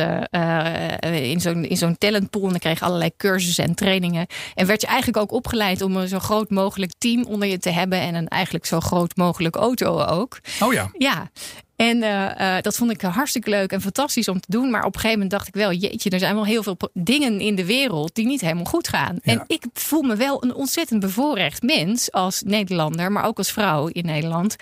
in 1.12 1.40
zo'n 1.40 1.64
in 1.64 1.76
zo'n 1.76 1.98
talentpool. 1.98 2.44
En 2.44 2.50
dan 2.50 2.58
kreeg 2.58 2.82
allerlei 2.82 3.10
cursussen 3.16 3.64
en 3.64 3.74
trainingen. 3.74 4.26
En 4.54 4.66
werd 4.66 4.80
je 4.80 4.86
eigenlijk 4.86 5.16
ook 5.18 5.32
opgeleid 5.32 5.82
om 5.82 5.96
een 5.96 6.08
zo 6.08 6.18
groot 6.18 6.50
mogelijk 6.50 6.92
team 6.98 7.24
onder 7.24 7.48
je 7.48 7.58
te 7.58 7.70
hebben. 7.70 8.00
En 8.00 8.14
een 8.14 8.28
eigenlijk 8.28 8.66
zo 8.66 8.80
groot 8.80 9.16
mogelijk 9.16 9.56
auto 9.56 10.00
ook. 10.00 10.38
Oh 10.60 10.72
ja. 10.72 10.90
Ja. 10.98 11.30
En 11.76 11.96
uh, 11.96 12.56
dat 12.60 12.76
vond 12.76 12.90
ik 12.90 13.00
hartstikke 13.00 13.50
leuk 13.50 13.72
en 13.72 13.80
fantastisch 13.80 14.28
om 14.28 14.40
te 14.40 14.50
doen. 14.50 14.70
Maar 14.70 14.84
op 14.84 14.94
een 14.94 15.00
gegeven 15.00 15.12
moment 15.12 15.30
dacht 15.30 15.48
ik 15.48 15.54
wel, 15.54 15.72
jeetje, 15.72 16.10
er 16.10 16.18
zijn 16.18 16.34
wel 16.34 16.44
heel 16.44 16.62
veel 16.62 16.76
dingen 16.92 17.40
in 17.40 17.54
de 17.54 17.64
wereld 17.64 18.14
die 18.14 18.26
niet 18.26 18.40
helemaal 18.40 18.64
goed 18.64 18.88
gaan. 18.88 19.18
Ja. 19.22 19.32
En 19.32 19.44
ik 19.46 19.64
voel 19.72 20.02
me 20.02 20.16
wel 20.16 20.44
een 20.44 20.54
ontzettend 20.54 21.00
bevoorrecht 21.00 21.62
mens 21.62 22.12
als 22.12 22.42
Nederlander, 22.42 23.12
maar 23.12 23.24
ook 23.24 23.38
als 23.38 23.52
vrouw 23.52 23.88
in 23.92 24.06
Nederland. 24.06 24.56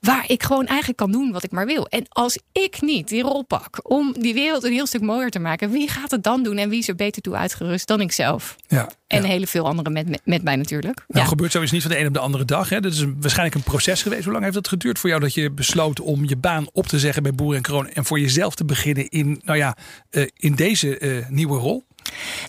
Waar 0.00 0.24
ik 0.26 0.42
gewoon 0.42 0.66
eigenlijk 0.66 0.98
kan 0.98 1.12
doen 1.12 1.32
wat 1.32 1.42
ik 1.42 1.50
maar 1.50 1.66
wil. 1.66 1.86
En 1.86 2.06
als 2.08 2.38
ik 2.52 2.80
niet 2.80 3.08
die 3.08 3.22
rol 3.22 3.42
pak 3.42 3.80
om 3.82 4.14
die 4.18 4.34
wereld 4.34 4.64
een 4.64 4.72
heel 4.72 4.86
stuk 4.86 5.00
mooier 5.00 5.30
te 5.30 5.38
maken, 5.38 5.70
wie 5.70 5.88
gaat 5.88 6.10
het 6.10 6.22
dan 6.22 6.42
doen 6.42 6.56
en 6.56 6.68
wie 6.68 6.78
is 6.78 6.88
er 6.88 6.94
beter 6.94 7.22
toe 7.22 7.34
uitgerust 7.34 7.86
dan 7.86 8.00
ik 8.00 8.12
zelf? 8.12 8.56
Ja. 8.68 8.88
En 9.06 9.24
heel 9.24 9.46
veel 9.46 9.66
anderen 9.66 9.92
met, 9.92 10.08
met, 10.08 10.20
met 10.24 10.42
mij 10.42 10.56
natuurlijk. 10.56 11.04
Nou, 11.08 11.24
ja. 11.24 11.24
gebeurt 11.24 11.52
zoiets 11.52 11.72
niet 11.72 11.82
van 11.82 11.90
de 11.90 11.98
een 11.98 12.06
op 12.06 12.14
de 12.14 12.18
andere 12.18 12.44
dag. 12.44 12.68
Hè? 12.68 12.80
Dat 12.80 12.92
is 12.92 12.98
een, 12.98 13.16
waarschijnlijk 13.20 13.56
een 13.56 13.62
proces 13.62 14.02
geweest. 14.02 14.24
Hoe 14.24 14.32
lang 14.32 14.44
heeft 14.44 14.56
het 14.56 14.68
geduurd 14.68 14.98
voor 14.98 15.08
jou 15.08 15.20
dat 15.20 15.34
je 15.34 15.50
besloot 15.50 16.00
om 16.00 16.24
je 16.24 16.36
baan 16.36 16.66
op 16.72 16.86
te 16.86 16.98
zeggen 16.98 17.22
bij 17.22 17.32
Boer 17.32 17.54
en 17.54 17.62
Kroon 17.62 17.88
en 17.88 18.04
voor 18.04 18.20
jezelf 18.20 18.54
te 18.54 18.64
beginnen 18.64 19.08
in, 19.08 19.40
nou 19.44 19.58
ja, 19.58 19.76
uh, 20.10 20.26
in 20.36 20.54
deze 20.54 21.00
uh, 21.00 21.28
nieuwe 21.28 21.58
rol? 21.58 21.84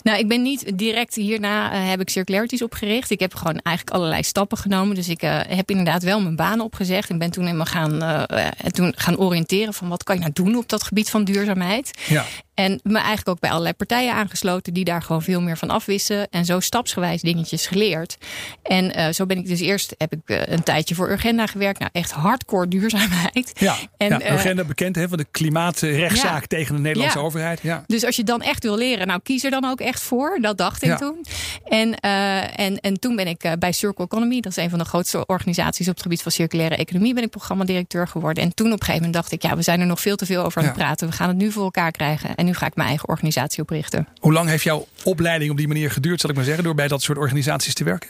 Nou, 0.02 0.18
ik 0.18 0.28
ben 0.28 0.42
niet 0.42 0.78
direct 0.78 1.14
hierna 1.14 1.72
uh, 1.72 1.88
heb 1.88 2.00
ik 2.00 2.08
Circularities 2.08 2.62
opgericht. 2.62 3.10
Ik 3.10 3.20
heb 3.20 3.34
gewoon 3.34 3.58
eigenlijk 3.62 3.96
allerlei 3.96 4.22
stappen 4.22 4.58
genomen. 4.58 4.94
Dus 4.94 5.08
ik 5.08 5.22
uh, 5.22 5.40
heb 5.48 5.70
inderdaad 5.70 6.02
wel 6.02 6.20
mijn 6.20 6.36
baan 6.36 6.60
opgezegd. 6.60 7.10
En 7.10 7.18
ben 7.18 7.30
toen 7.30 7.44
helemaal 7.44 7.66
gaan, 7.66 8.02
uh, 8.02 8.46
toen 8.70 8.92
gaan 8.96 9.18
oriënteren 9.18 9.74
van 9.74 9.88
wat 9.88 10.02
kan 10.02 10.14
je 10.14 10.20
nou 10.20 10.32
doen 10.32 10.56
op 10.56 10.68
dat 10.68 10.82
gebied 10.82 11.10
van 11.10 11.24
duurzaamheid. 11.24 11.90
Ja. 12.06 12.24
En 12.54 12.80
me 12.82 12.96
eigenlijk 12.96 13.28
ook 13.28 13.40
bij 13.40 13.50
allerlei 13.50 13.74
partijen 13.74 14.14
aangesloten 14.14 14.74
die 14.74 14.84
daar 14.84 15.02
gewoon 15.02 15.22
veel 15.22 15.40
meer 15.40 15.56
van 15.56 15.70
afwissen. 15.70 16.28
En 16.30 16.44
zo 16.44 16.60
stapsgewijs 16.60 17.20
dingetjes 17.20 17.66
geleerd. 17.66 18.16
En 18.62 18.98
uh, 18.98 19.08
zo 19.08 19.26
ben 19.26 19.38
ik 19.38 19.46
dus 19.46 19.60
eerst 19.60 19.94
heb 19.98 20.12
ik 20.12 20.20
uh, 20.26 20.46
een 20.46 20.62
tijdje 20.62 20.94
voor 20.94 21.10
Urgenda 21.10 21.46
gewerkt. 21.46 21.78
Nou, 21.78 21.90
echt 21.94 22.10
hardcore 22.10 22.68
duurzaamheid. 22.68 23.52
Ja, 23.54 23.76
en, 23.96 24.08
ja 24.08 24.32
Urgenda 24.32 24.62
uh, 24.62 24.68
bekend 24.68 24.96
hè, 24.96 25.08
van 25.08 25.18
de 25.18 25.26
klimaatrechtszaak 25.30 26.40
ja, 26.40 26.46
tegen 26.46 26.74
de 26.74 26.80
Nederlandse 26.80 27.18
ja. 27.18 27.24
overheid. 27.24 27.60
Ja. 27.62 27.84
Dus 27.86 28.04
als 28.04 28.16
je 28.16 28.24
dan 28.24 28.42
echt 28.42 28.62
wil 28.62 28.76
leren, 28.76 29.06
nou 29.06 29.20
kies 29.22 29.44
er 29.44 29.50
dan 29.50 29.64
ook 29.64 29.80
echt 29.80 30.02
voor. 30.02 30.38
Dat 30.40 30.58
dacht 30.58 30.82
ik 30.82 30.96
toen. 30.96 31.24
En, 31.64 32.00
en, 32.00 32.80
en 32.80 33.00
toen 33.00 33.16
ben 33.16 33.26
ik 33.26 33.54
bij 33.58 33.72
Circle 33.72 34.04
Economy, 34.04 34.40
dat 34.40 34.56
is 34.56 34.64
een 34.64 34.70
van 34.70 34.78
de 34.78 34.84
grootste 34.84 35.26
organisaties 35.26 35.88
op 35.88 35.94
het 35.94 36.02
gebied 36.02 36.22
van 36.22 36.32
circulaire 36.32 36.76
economie, 36.76 37.14
ben 37.14 37.22
ik 37.22 37.30
programmadirecteur 37.30 38.08
geworden. 38.08 38.42
En 38.42 38.54
toen 38.54 38.66
op 38.66 38.72
een 38.72 38.78
gegeven 38.78 39.06
moment 39.06 39.14
dacht 39.14 39.32
ik, 39.32 39.42
ja, 39.42 39.56
we 39.56 39.62
zijn 39.62 39.80
er 39.80 39.86
nog 39.86 40.00
veel 40.00 40.16
te 40.16 40.26
veel 40.26 40.44
over 40.44 40.60
aan 40.60 40.66
het 40.66 40.76
praten. 40.76 41.08
We 41.08 41.14
gaan 41.14 41.28
het 41.28 41.36
nu 41.36 41.52
voor 41.52 41.64
elkaar 41.64 41.90
krijgen. 41.90 42.34
En 42.44 42.50
nu 42.50 42.56
ga 42.56 42.66
ik 42.66 42.74
mijn 42.74 42.88
eigen 42.88 43.08
organisatie 43.08 43.62
oprichten. 43.62 44.08
Hoe 44.20 44.32
lang 44.32 44.48
heeft 44.48 44.64
jouw 44.64 44.86
opleiding 45.02 45.50
op 45.50 45.56
die 45.56 45.68
manier 45.68 45.90
geduurd, 45.90 46.20
zal 46.20 46.30
ik 46.30 46.36
maar 46.36 46.44
zeggen, 46.44 46.64
door 46.64 46.74
bij 46.74 46.88
dat 46.88 47.02
soort 47.02 47.18
organisaties 47.18 47.74
te 47.74 47.84
werken? 47.84 48.08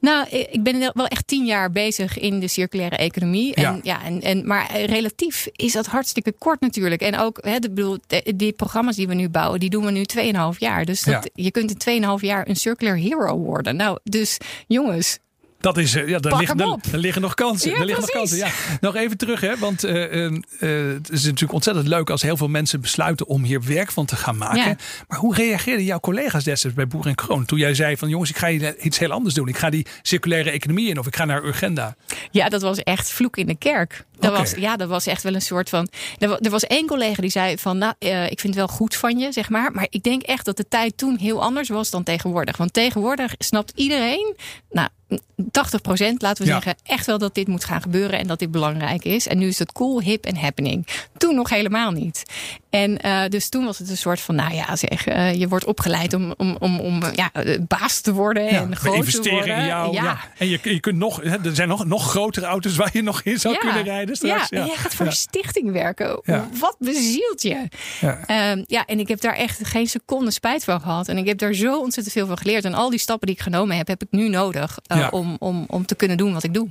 Nou, 0.00 0.28
ik 0.28 0.62
ben 0.62 0.90
wel 0.94 1.06
echt 1.06 1.26
tien 1.26 1.44
jaar 1.44 1.70
bezig 1.70 2.18
in 2.18 2.40
de 2.40 2.48
circulaire 2.48 2.96
economie. 2.96 3.54
En, 3.54 3.62
ja. 3.62 3.78
ja 3.82 4.04
en, 4.04 4.20
en, 4.20 4.46
maar 4.46 4.80
relatief 4.80 5.48
is 5.52 5.72
dat 5.72 5.86
hartstikke 5.86 6.32
kort 6.32 6.60
natuurlijk. 6.60 7.00
En 7.00 7.18
ook, 7.18 7.38
hè, 7.42 7.58
de, 7.58 7.70
bedoel, 7.70 7.98
die 8.34 8.52
programma's 8.52 8.96
die 8.96 9.06
we 9.06 9.14
nu 9.14 9.28
bouwen, 9.28 9.60
die 9.60 9.70
doen 9.70 9.84
we 9.84 9.90
nu 9.90 10.04
2,5 10.16 10.58
jaar. 10.58 10.84
Dus 10.84 11.02
dat, 11.02 11.30
ja. 11.34 11.44
je 11.44 11.50
kunt 11.50 11.86
in 11.86 12.02
2,5 12.02 12.08
jaar 12.20 12.48
een 12.48 12.56
circular 12.56 12.96
hero 12.96 13.38
worden. 13.38 13.76
Nou, 13.76 13.98
dus 14.04 14.38
jongens, 14.66 15.18
Dat 15.60 15.78
is, 15.78 15.94
eh, 15.94 16.08
ja, 16.08 16.18
daar, 16.18 16.30
Pak 16.30 16.40
liggen, 16.40 16.56
daar, 16.56 16.76
daar 16.90 17.00
liggen 17.00 17.22
nog 17.22 17.34
kansen. 17.34 17.70
Ja, 17.70 17.76
daar 17.76 17.86
liggen 17.86 18.04
nog 18.04 18.14
kansen. 18.14 18.36
Ja. 18.38 18.50
Nog 18.80 18.94
even 18.96 19.16
terug, 19.16 19.40
hè, 19.40 19.58
want 19.58 19.84
eh, 19.84 20.04
eh, 20.04 20.24
eh, 20.58 20.94
het 20.94 21.10
is 21.10 21.24
natuurlijk 21.24 21.52
ontzettend 21.52 21.86
leuk 21.86 22.10
als 22.10 22.22
heel 22.22 22.36
veel 22.36 22.48
mensen 22.48 22.80
besluiten 22.80 23.26
om 23.26 23.42
hier 23.42 23.62
werk 23.62 23.90
van 23.92 24.06
te 24.06 24.16
gaan 24.16 24.36
maken. 24.36 24.56
Ja. 24.68 24.76
Maar 25.08 25.18
hoe 25.18 25.34
reageerden 25.34 25.84
jouw 25.84 26.00
collega's 26.00 26.44
destijds 26.44 26.76
bij 26.76 26.86
Boer 26.86 27.06
en 27.06 27.14
Kroon 27.14 27.44
toen 27.44 27.58
jij 27.58 27.74
zei 27.74 27.96
van 27.96 28.08
jongens, 28.08 28.30
ik 28.30 28.36
ga 28.36 28.48
hier 28.48 28.78
iets 28.78 28.98
heel 28.98 29.10
anders 29.10 29.34
doen. 29.34 29.48
Ik 29.48 29.56
ga 29.56 29.70
die 29.70 29.86
circulaire 30.02 30.50
economie 30.50 30.88
in 30.88 30.98
of 30.98 31.06
ik 31.06 31.16
ga 31.16 31.24
naar 31.24 31.44
Urgenda. 31.44 31.96
Ja, 32.30 32.48
dat 32.48 32.62
was 32.62 32.78
echt 32.78 33.10
vloek 33.10 33.36
in 33.36 33.46
de 33.46 33.56
kerk. 33.58 34.04
Dat 34.18 34.38
was, 34.38 34.50
ja, 34.56 34.76
dat 34.76 34.88
was 34.88 35.06
echt 35.06 35.22
wel 35.22 35.34
een 35.34 35.42
soort 35.42 35.68
van. 35.68 35.88
Er, 36.18 36.28
wa- 36.28 36.38
was 36.50 36.64
één 36.66 36.86
collega 36.86 37.20
die 37.20 37.30
zei 37.30 37.58
van, 37.58 37.78
nou, 37.78 37.94
ik 38.28 38.40
vind 38.40 38.42
het 38.42 38.54
wel 38.54 38.68
goed 38.68 38.94
van 38.94 39.18
je, 39.18 39.32
zeg 39.32 39.48
maar. 39.48 39.72
Maar 39.72 39.86
ik 39.90 40.02
denk 40.02 40.22
echt 40.22 40.44
dat 40.44 40.56
de 40.56 40.68
tijd 40.68 40.96
toen 40.96 41.16
heel 41.18 41.42
anders 41.42 41.68
was 41.68 41.90
dan 41.90 42.02
tegenwoordig. 42.02 42.56
Want 42.56 42.72
tegenwoordig 42.72 43.34
snapt 43.38 43.72
iedereen, 43.74 44.36
nou, 44.70 44.88
80% 45.08 45.16
laten 46.18 46.44
we 46.44 46.50
Ja. 46.50 46.54
zeggen, 46.60 46.74
echt 46.82 47.06
wel 47.06 47.18
dat 47.18 47.34
dit 47.34 47.48
moet 47.48 47.64
gaan 47.64 47.82
gebeuren 47.82 48.18
en 48.18 48.26
dat 48.26 48.38
dit 48.38 48.50
belangrijk 48.50 49.04
is. 49.04 49.26
En 49.26 49.38
nu 49.38 49.46
is 49.48 49.58
het 49.58 49.72
cool, 49.72 50.00
hip 50.00 50.24
en 50.24 50.36
happening. 50.36 50.86
Toen 51.18 51.34
nog 51.34 51.50
helemaal 51.50 51.90
niet. 51.90 52.22
En 52.70 52.98
eh, 52.98 53.28
dus 53.28 53.48
toen 53.48 53.64
was 53.64 53.78
het 53.78 53.90
een 53.90 53.96
soort 53.96 54.20
van, 54.20 54.34
nou 54.34 54.54
ja, 54.54 54.76
zeg, 54.76 55.06
eh, 55.06 55.34
je 55.34 55.48
wordt 55.48 55.64
opgeleid 55.64 56.14
om, 56.14 56.34
om, 56.36 56.56
om, 56.60 56.80
om 56.80 57.02
ja, 57.14 57.30
eh, 57.32 57.58
baas 57.68 58.00
te 58.00 58.12
worden 58.12 58.44
Ja, 58.44 58.50
en 58.50 58.76
groot 58.76 58.92
te 58.92 58.98
investeren 58.98 59.38
worden. 59.38 59.56
in 59.56 59.66
jou. 59.66 59.92
Ja. 59.92 60.18
En 60.38 60.48
je, 60.48 60.58
je 60.62 60.80
kunt 60.80 60.96
nog, 60.96 61.22
er 61.22 61.40
zijn 61.52 61.68
nog, 61.68 61.84
nog 61.84 62.10
grotere 62.10 62.46
auto's 62.46 62.76
waar 62.76 62.90
je 62.92 63.02
nog 63.02 63.22
in 63.22 63.38
zou 63.38 63.56
kunnen 63.58 63.82
rijden 63.82 64.16
straks. 64.16 64.48
Ja, 64.48 64.58
en 64.58 64.66
jij 64.66 64.76
gaat 64.76 64.94
voor 64.94 65.06
een 65.06 65.12
stichting 65.12 65.72
werken. 65.72 66.20
Wat 66.58 66.76
bezielt 66.78 67.42
je? 67.42 67.68
Ja. 68.00 68.20
Ehm, 68.26 68.64
ja, 68.66 68.86
en 68.86 68.98
ik 68.98 69.08
heb 69.08 69.20
daar 69.20 69.34
echt 69.34 69.66
geen 69.66 69.86
seconde 69.86 70.30
spijt 70.30 70.64
van 70.64 70.80
gehad. 70.80 71.08
En 71.08 71.18
ik 71.18 71.26
heb 71.26 71.38
daar 71.38 71.52
zo 71.52 71.78
ontzettend 71.78 72.14
veel 72.14 72.26
van 72.26 72.38
geleerd. 72.38 72.64
En 72.64 72.74
al 72.74 72.90
die 72.90 72.98
stappen 72.98 73.26
die 73.26 73.36
ik 73.36 73.42
genomen 73.42 73.76
heb, 73.76 73.88
heb 73.88 74.02
ik 74.02 74.08
nu 74.10 74.28
nodig 74.28 74.78
om, 75.10 75.36
om, 75.38 75.64
om 75.68 75.86
te 75.86 75.94
kunnen 75.94 76.16
doen 76.16 76.32
wat 76.32 76.44
ik 76.44 76.54
doe. 76.54 76.68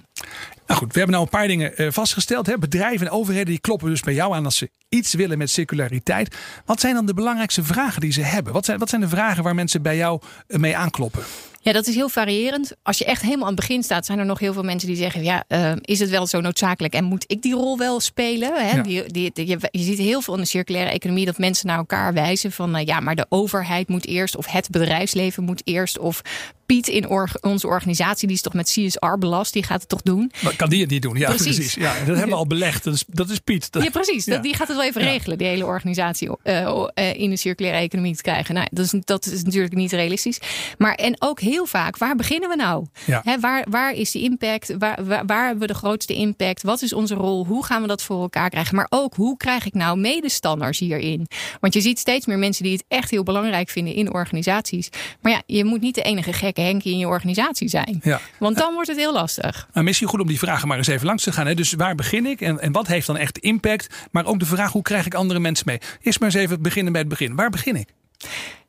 Nou 0.67 0.79
goed, 0.79 0.93
we 0.93 0.97
hebben 0.99 1.15
nou 1.15 1.23
een 1.23 1.37
paar 1.39 1.47
dingen 1.47 1.77
eh, 1.77 1.87
vastgesteld. 1.91 2.45
Hè. 2.45 2.57
Bedrijven 2.57 3.07
en 3.07 3.13
overheden 3.13 3.45
die 3.47 3.59
kloppen 3.59 3.89
dus 3.89 4.01
bij 4.01 4.13
jou 4.13 4.33
aan 4.35 4.45
als 4.45 4.57
ze 4.57 4.69
iets 4.89 5.13
willen 5.13 5.37
met 5.37 5.49
circulariteit. 5.49 6.35
Wat 6.65 6.79
zijn 6.79 6.93
dan 6.93 7.05
de 7.05 7.13
belangrijkste 7.13 7.63
vragen 7.63 8.01
die 8.01 8.11
ze 8.11 8.21
hebben? 8.21 8.53
Wat 8.53 8.65
zijn, 8.65 8.79
wat 8.79 8.89
zijn 8.89 9.01
de 9.01 9.07
vragen 9.07 9.43
waar 9.43 9.55
mensen 9.55 9.81
bij 9.81 9.97
jou 9.97 10.21
eh, 10.47 10.59
mee 10.59 10.77
aankloppen? 10.77 11.23
Ja, 11.61 11.73
dat 11.73 11.87
is 11.87 11.95
heel 11.95 12.09
variërend. 12.09 12.73
Als 12.83 12.97
je 12.97 13.05
echt 13.05 13.21
helemaal 13.21 13.47
aan 13.47 13.51
het 13.55 13.59
begin 13.59 13.83
staat, 13.83 14.05
zijn 14.05 14.19
er 14.19 14.25
nog 14.25 14.39
heel 14.39 14.53
veel 14.53 14.63
mensen 14.63 14.87
die 14.87 14.97
zeggen: 14.97 15.23
Ja, 15.23 15.43
eh, 15.47 15.71
is 15.81 15.99
het 15.99 16.09
wel 16.09 16.27
zo 16.27 16.41
noodzakelijk 16.41 16.93
en 16.93 17.03
moet 17.03 17.23
ik 17.27 17.41
die 17.41 17.53
rol 17.53 17.77
wel 17.77 17.99
spelen? 17.99 18.53
Hè? 18.67 18.75
Ja. 18.75 18.81
Die, 18.83 19.03
die, 19.11 19.31
die- 19.33 19.47
je, 19.47 19.57
je 19.71 19.83
ziet 19.83 19.97
heel 19.97 20.21
veel 20.21 20.33
in 20.33 20.39
de 20.41 20.45
circulaire 20.47 20.91
economie 20.91 21.25
dat 21.25 21.37
mensen 21.37 21.67
naar 21.67 21.77
elkaar 21.77 22.13
wijzen 22.13 22.51
van 22.51 22.81
ja, 22.85 22.99
maar 22.99 23.15
de 23.15 23.25
overheid 23.29 23.87
moet 23.87 24.05
eerst, 24.07 24.35
of 24.35 24.45
het 24.45 24.69
bedrijfsleven 24.69 25.43
moet 25.43 25.61
eerst, 25.65 25.97
of 25.99 26.21
Piet 26.67 26.87
in 26.87 27.07
org- 27.07 27.41
onze 27.41 27.67
organisatie, 27.67 28.27
die 28.27 28.35
is 28.35 28.41
toch 28.41 28.53
met 28.53 28.69
CSR 28.69 29.17
belast, 29.19 29.53
die 29.53 29.63
gaat 29.63 29.79
het 29.79 29.89
toch 29.89 30.01
doen? 30.01 30.31
Kan 30.55 30.69
die 30.69 30.81
het 30.81 30.89
niet 30.89 31.01
doen? 31.01 31.17
Ja, 31.17 31.27
precies. 31.29 31.55
Precies. 31.55 31.73
Ja, 31.73 31.93
dat 31.93 32.05
hebben 32.07 32.27
we 32.27 32.35
al 32.35 32.47
belegd. 32.47 32.83
Dat 32.83 32.93
is, 32.93 33.03
dat 33.07 33.29
is 33.29 33.39
Piet. 33.39 33.69
Ja, 33.71 33.89
precies. 33.89 34.25
Ja. 34.25 34.33
Dat, 34.33 34.43
die 34.43 34.53
gaat 34.55 34.67
het 34.67 34.77
wel 34.77 34.85
even 34.85 35.01
Ja. 35.01 35.07
regelen, 35.09 35.37
die 35.37 35.47
hele 35.47 35.65
organisatie 35.65 36.29
eh, 36.43 36.83
eh, 36.93 37.13
in 37.19 37.29
de 37.29 37.35
circulaire 37.37 37.81
economie 37.81 38.15
te 38.15 38.21
krijgen. 38.21 38.55
Nou, 38.55 38.67
dat, 38.71 38.85
is, 38.85 38.93
dat 39.03 39.25
is 39.25 39.43
natuurlijk 39.43 39.73
niet 39.73 39.91
realistisch. 39.91 40.39
Maar 40.77 40.93
en 40.95 41.15
ook 41.19 41.39
heel 41.39 41.65
vaak, 41.65 41.97
waar 41.97 42.15
beginnen 42.15 42.49
we 42.49 42.55
nou? 42.55 42.85
Ja. 43.05 43.23
Waar, 43.39 43.65
waar 43.69 43.93
is 43.93 44.11
die 44.11 44.23
impact? 44.23 44.75
Waar, 44.77 45.05
waar, 45.05 45.25
waar 45.25 45.43
hebben 45.45 45.67
we 45.67 45.73
de 45.73 45.79
grootste 45.79 46.13
impact? 46.13 46.63
Wat 46.63 46.81
is 46.81 46.93
onze 46.93 47.15
rol? 47.15 47.45
Hoe 47.45 47.65
gaan 47.65 47.81
we 47.81 47.87
dat 47.87 48.03
voor 48.03 48.21
elkaar 48.21 48.49
krijgen? 48.49 48.75
Maar 48.75 48.87
ook, 48.89 49.15
hoe 49.15 49.37
krijg 49.37 49.65
ik 49.65 49.73
nou 49.73 49.97
medestanders 49.99 50.79
hierin? 50.79 51.27
Want 51.59 51.73
je 51.73 51.81
ziet 51.81 51.99
steeds 51.99 52.25
meer 52.25 52.37
mensen 52.39 52.63
die 52.63 52.73
het 52.73 52.83
echt 52.87 53.09
heel 53.11 53.23
belangrijk 53.23 53.69
vinden 53.69 53.93
in 53.93 54.13
organisaties. 54.13 54.89
Maar 55.21 55.31
ja, 55.31 55.41
je 55.45 55.65
moet 55.65 55.81
niet 55.81 55.95
de 55.95 56.01
enige 56.01 56.33
Henkie 56.61 56.91
in 56.91 56.97
je 56.97 57.07
organisatie 57.07 57.69
zijn. 57.69 57.99
Ja. 58.03 58.19
Want 58.39 58.57
dan 58.57 58.73
wordt 58.73 58.87
het 58.87 58.97
heel 58.97 59.13
lastig. 59.13 59.67
Nou, 59.73 59.85
misschien 59.85 60.07
goed 60.07 60.19
om 60.19 60.27
die 60.27 60.39
vragen 60.39 60.67
maar 60.67 60.77
eens 60.77 60.87
even 60.87 61.05
langs 61.05 61.23
te 61.23 61.31
gaan. 61.31 61.47
Hè. 61.47 61.53
Dus 61.53 61.73
waar 61.73 61.95
begin 61.95 62.25
ik 62.25 62.41
en, 62.41 62.59
en 62.59 62.71
wat 62.71 62.87
heeft 62.87 63.07
dan 63.07 63.17
echt 63.17 63.37
impact? 63.37 64.07
Maar 64.11 64.25
ook 64.25 64.39
de 64.39 64.45
vraag, 64.45 64.71
hoe 64.71 64.81
krijg 64.81 65.05
ik 65.05 65.13
andere 65.13 65.39
mensen 65.39 65.65
mee? 65.67 65.79
Eerst 66.01 66.19
maar 66.19 66.29
eens 66.29 66.37
even 66.37 66.61
beginnen 66.61 66.91
bij 66.91 67.01
het 67.01 67.09
begin. 67.09 67.35
Waar 67.35 67.49
begin 67.49 67.75
ik? 67.75 67.87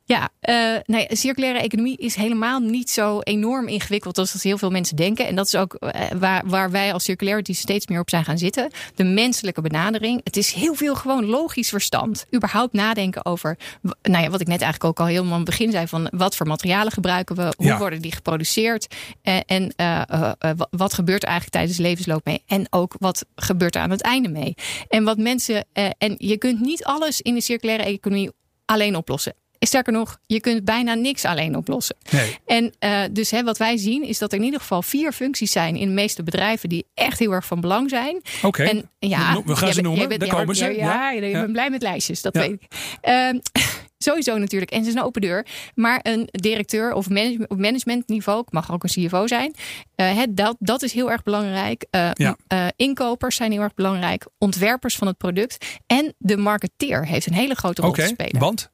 Ja, 0.09 0.29
eh, 0.41 0.75
nee, 0.85 1.07
circulaire 1.11 1.59
economie 1.61 1.97
is 1.97 2.15
helemaal 2.15 2.61
niet 2.61 2.91
zo 2.91 3.21
enorm 3.21 3.69
ingewikkeld 3.69 4.19
als 4.19 4.33
dat 4.33 4.43
heel 4.43 4.59
veel 4.59 4.71
mensen 4.71 4.97
denken. 4.97 5.27
En 5.27 5.35
dat 5.37 5.47
is 5.47 5.55
ook 5.55 5.75
eh, 5.75 6.11
waar, 6.19 6.43
waar 6.47 6.71
wij 6.71 6.93
als 6.93 7.05
Circularity 7.05 7.53
steeds 7.53 7.87
meer 7.87 8.01
op 8.01 8.11
zijn 8.11 8.25
gaan 8.25 8.39
zitten. 8.39 8.71
De 8.95 9.05
menselijke 9.05 9.61
benadering. 9.61 10.21
Het 10.25 10.37
is 10.37 10.53
heel 10.53 10.75
veel 10.75 10.95
gewoon 10.95 11.25
logisch 11.25 11.69
verstand. 11.69 12.27
Überhaupt 12.35 12.73
nadenken 12.73 13.25
over, 13.25 13.59
nou 14.03 14.23
ja, 14.25 14.31
wat 14.31 14.41
ik 14.41 14.47
net 14.47 14.61
eigenlijk 14.63 14.85
ook 14.85 15.01
al 15.07 15.13
helemaal 15.13 15.31
aan 15.33 15.37
het 15.41 15.49
begin 15.49 15.71
zei: 15.71 15.87
van 15.87 16.09
wat 16.11 16.37
voor 16.37 16.47
materialen 16.47 16.93
gebruiken 16.93 17.37
we, 17.37 17.53
hoe 17.57 17.67
Ja. 17.67 17.79
worden 17.79 18.03
die 18.03 18.13
geproduceerd 18.13 18.95
eh, 19.23 19.37
en 19.47 19.73
wa- 19.77 20.37
wat 20.71 20.95
gebeurt 20.95 21.23
er 21.23 21.29
eigenlijk 21.29 21.57
tijdens 21.57 21.77
de 21.77 21.83
levensloop 21.83 22.25
mee 22.25 22.43
en 22.47 22.67
ook 22.71 22.95
wat 22.99 23.25
gebeurt 23.35 23.75
er 23.75 23.81
aan 23.81 23.91
het 23.91 24.03
einde 24.03 24.29
mee. 24.29 24.55
En 24.89 25.05
wat 25.05 25.19
mensen, 25.19 25.65
en 25.99 26.15
je 26.19 26.37
kunt 26.39 26.61
niet 26.61 26.85
alles 26.85 27.21
in 27.21 27.35
de 27.35 27.41
circulaire 27.41 27.85
economie 27.85 28.31
alleen 28.65 28.97
oplossen. 28.97 29.35
Sterker 29.59 29.93
nog, 29.93 30.19
je 30.27 30.41
kunt 30.41 30.65
bijna 30.65 30.95
niks 30.95 31.25
alleen 31.25 31.57
oplossen. 31.57 31.97
Nee. 32.11 32.37
En 32.47 32.73
eh, 32.79 33.01
dus 33.11 33.31
hè, 33.31 33.43
wat 33.45 33.59
wij 33.59 33.77
zien 33.77 34.03
is 34.05 34.19
dat 34.19 34.33
er 34.33 34.39
in 34.39 34.45
ieder 34.45 34.61
geval 34.61 34.83
vier 34.83 35.13
functies 35.13 35.53
zijn 35.53 35.77
in 35.77 35.87
de 35.89 35.95
meeste 35.95 36.23
bedrijven 36.23 36.69
die 36.69 36.87
echt 36.95 37.19
heel 37.19 37.33
erg 37.33 37.47
van 37.47 37.61
belang 37.61 37.91
zijn. 37.91 38.21
Oké. 38.43 38.63
En 38.63 38.91
ja, 38.99 39.43
We 39.45 39.57
gaan 39.57 39.73
ze 39.73 39.81
noemen. 39.81 40.09
bent- 40.09 40.21
Daar 40.21 40.29
ja, 40.29 40.35
komen 40.35 40.57
ze. 40.57 40.65
Ja, 40.65 41.11
Ja. 41.11 41.27
Ja. 41.27 41.41
bent 41.41 41.53
blij 41.53 41.71
met 41.71 41.83
lijstjes, 41.83 42.23
dat 42.23 42.35
weet 42.35 42.51
ik. 42.53 42.63
Ehm, 43.01 43.39
sowieso 43.99 44.39
natuurlijk. 44.39 44.71
En 44.71 44.79
het 44.79 44.87
is 44.87 44.95
een 44.95 45.03
open 45.03 45.21
deur. 45.21 45.47
Maar 45.75 46.01
een 46.03 46.29
directeur 46.31 46.93
of 46.93 47.09
manage- 47.09 47.45
op 47.49 47.59
managementniveau, 47.59 48.39
het 48.41 48.53
mag 48.53 48.73
ook 48.73 48.83
een 48.85 48.91
CFO 49.07 49.27
zijn. 49.27 49.55
eh, 49.95 50.15
hè, 50.15 50.25
dat, 50.31 50.57
dat 50.59 50.83
is 50.83 50.93
heel 50.93 51.11
erg 51.11 51.23
belangrijk. 51.23 51.87
Eh, 51.91 52.11
Ja. 52.13 52.37
eh, 52.47 52.67
inkopers 52.77 53.37
zijn 53.37 53.53
heel 53.53 53.61
erg 53.63 53.75
belangrijk. 53.75 54.27
Ontwerpers 54.39 54.97
van 54.97 55.07
het 55.07 55.17
product. 55.17 55.65
En 55.87 56.15
de 56.19 56.37
marketeer 56.37 57.07
heeft 57.07 57.27
een 57.27 57.33
hele 57.35 57.55
grote 57.55 57.83
rol 57.83 57.93
te 57.93 58.03
spelen. 58.07 58.41
want? 58.41 58.71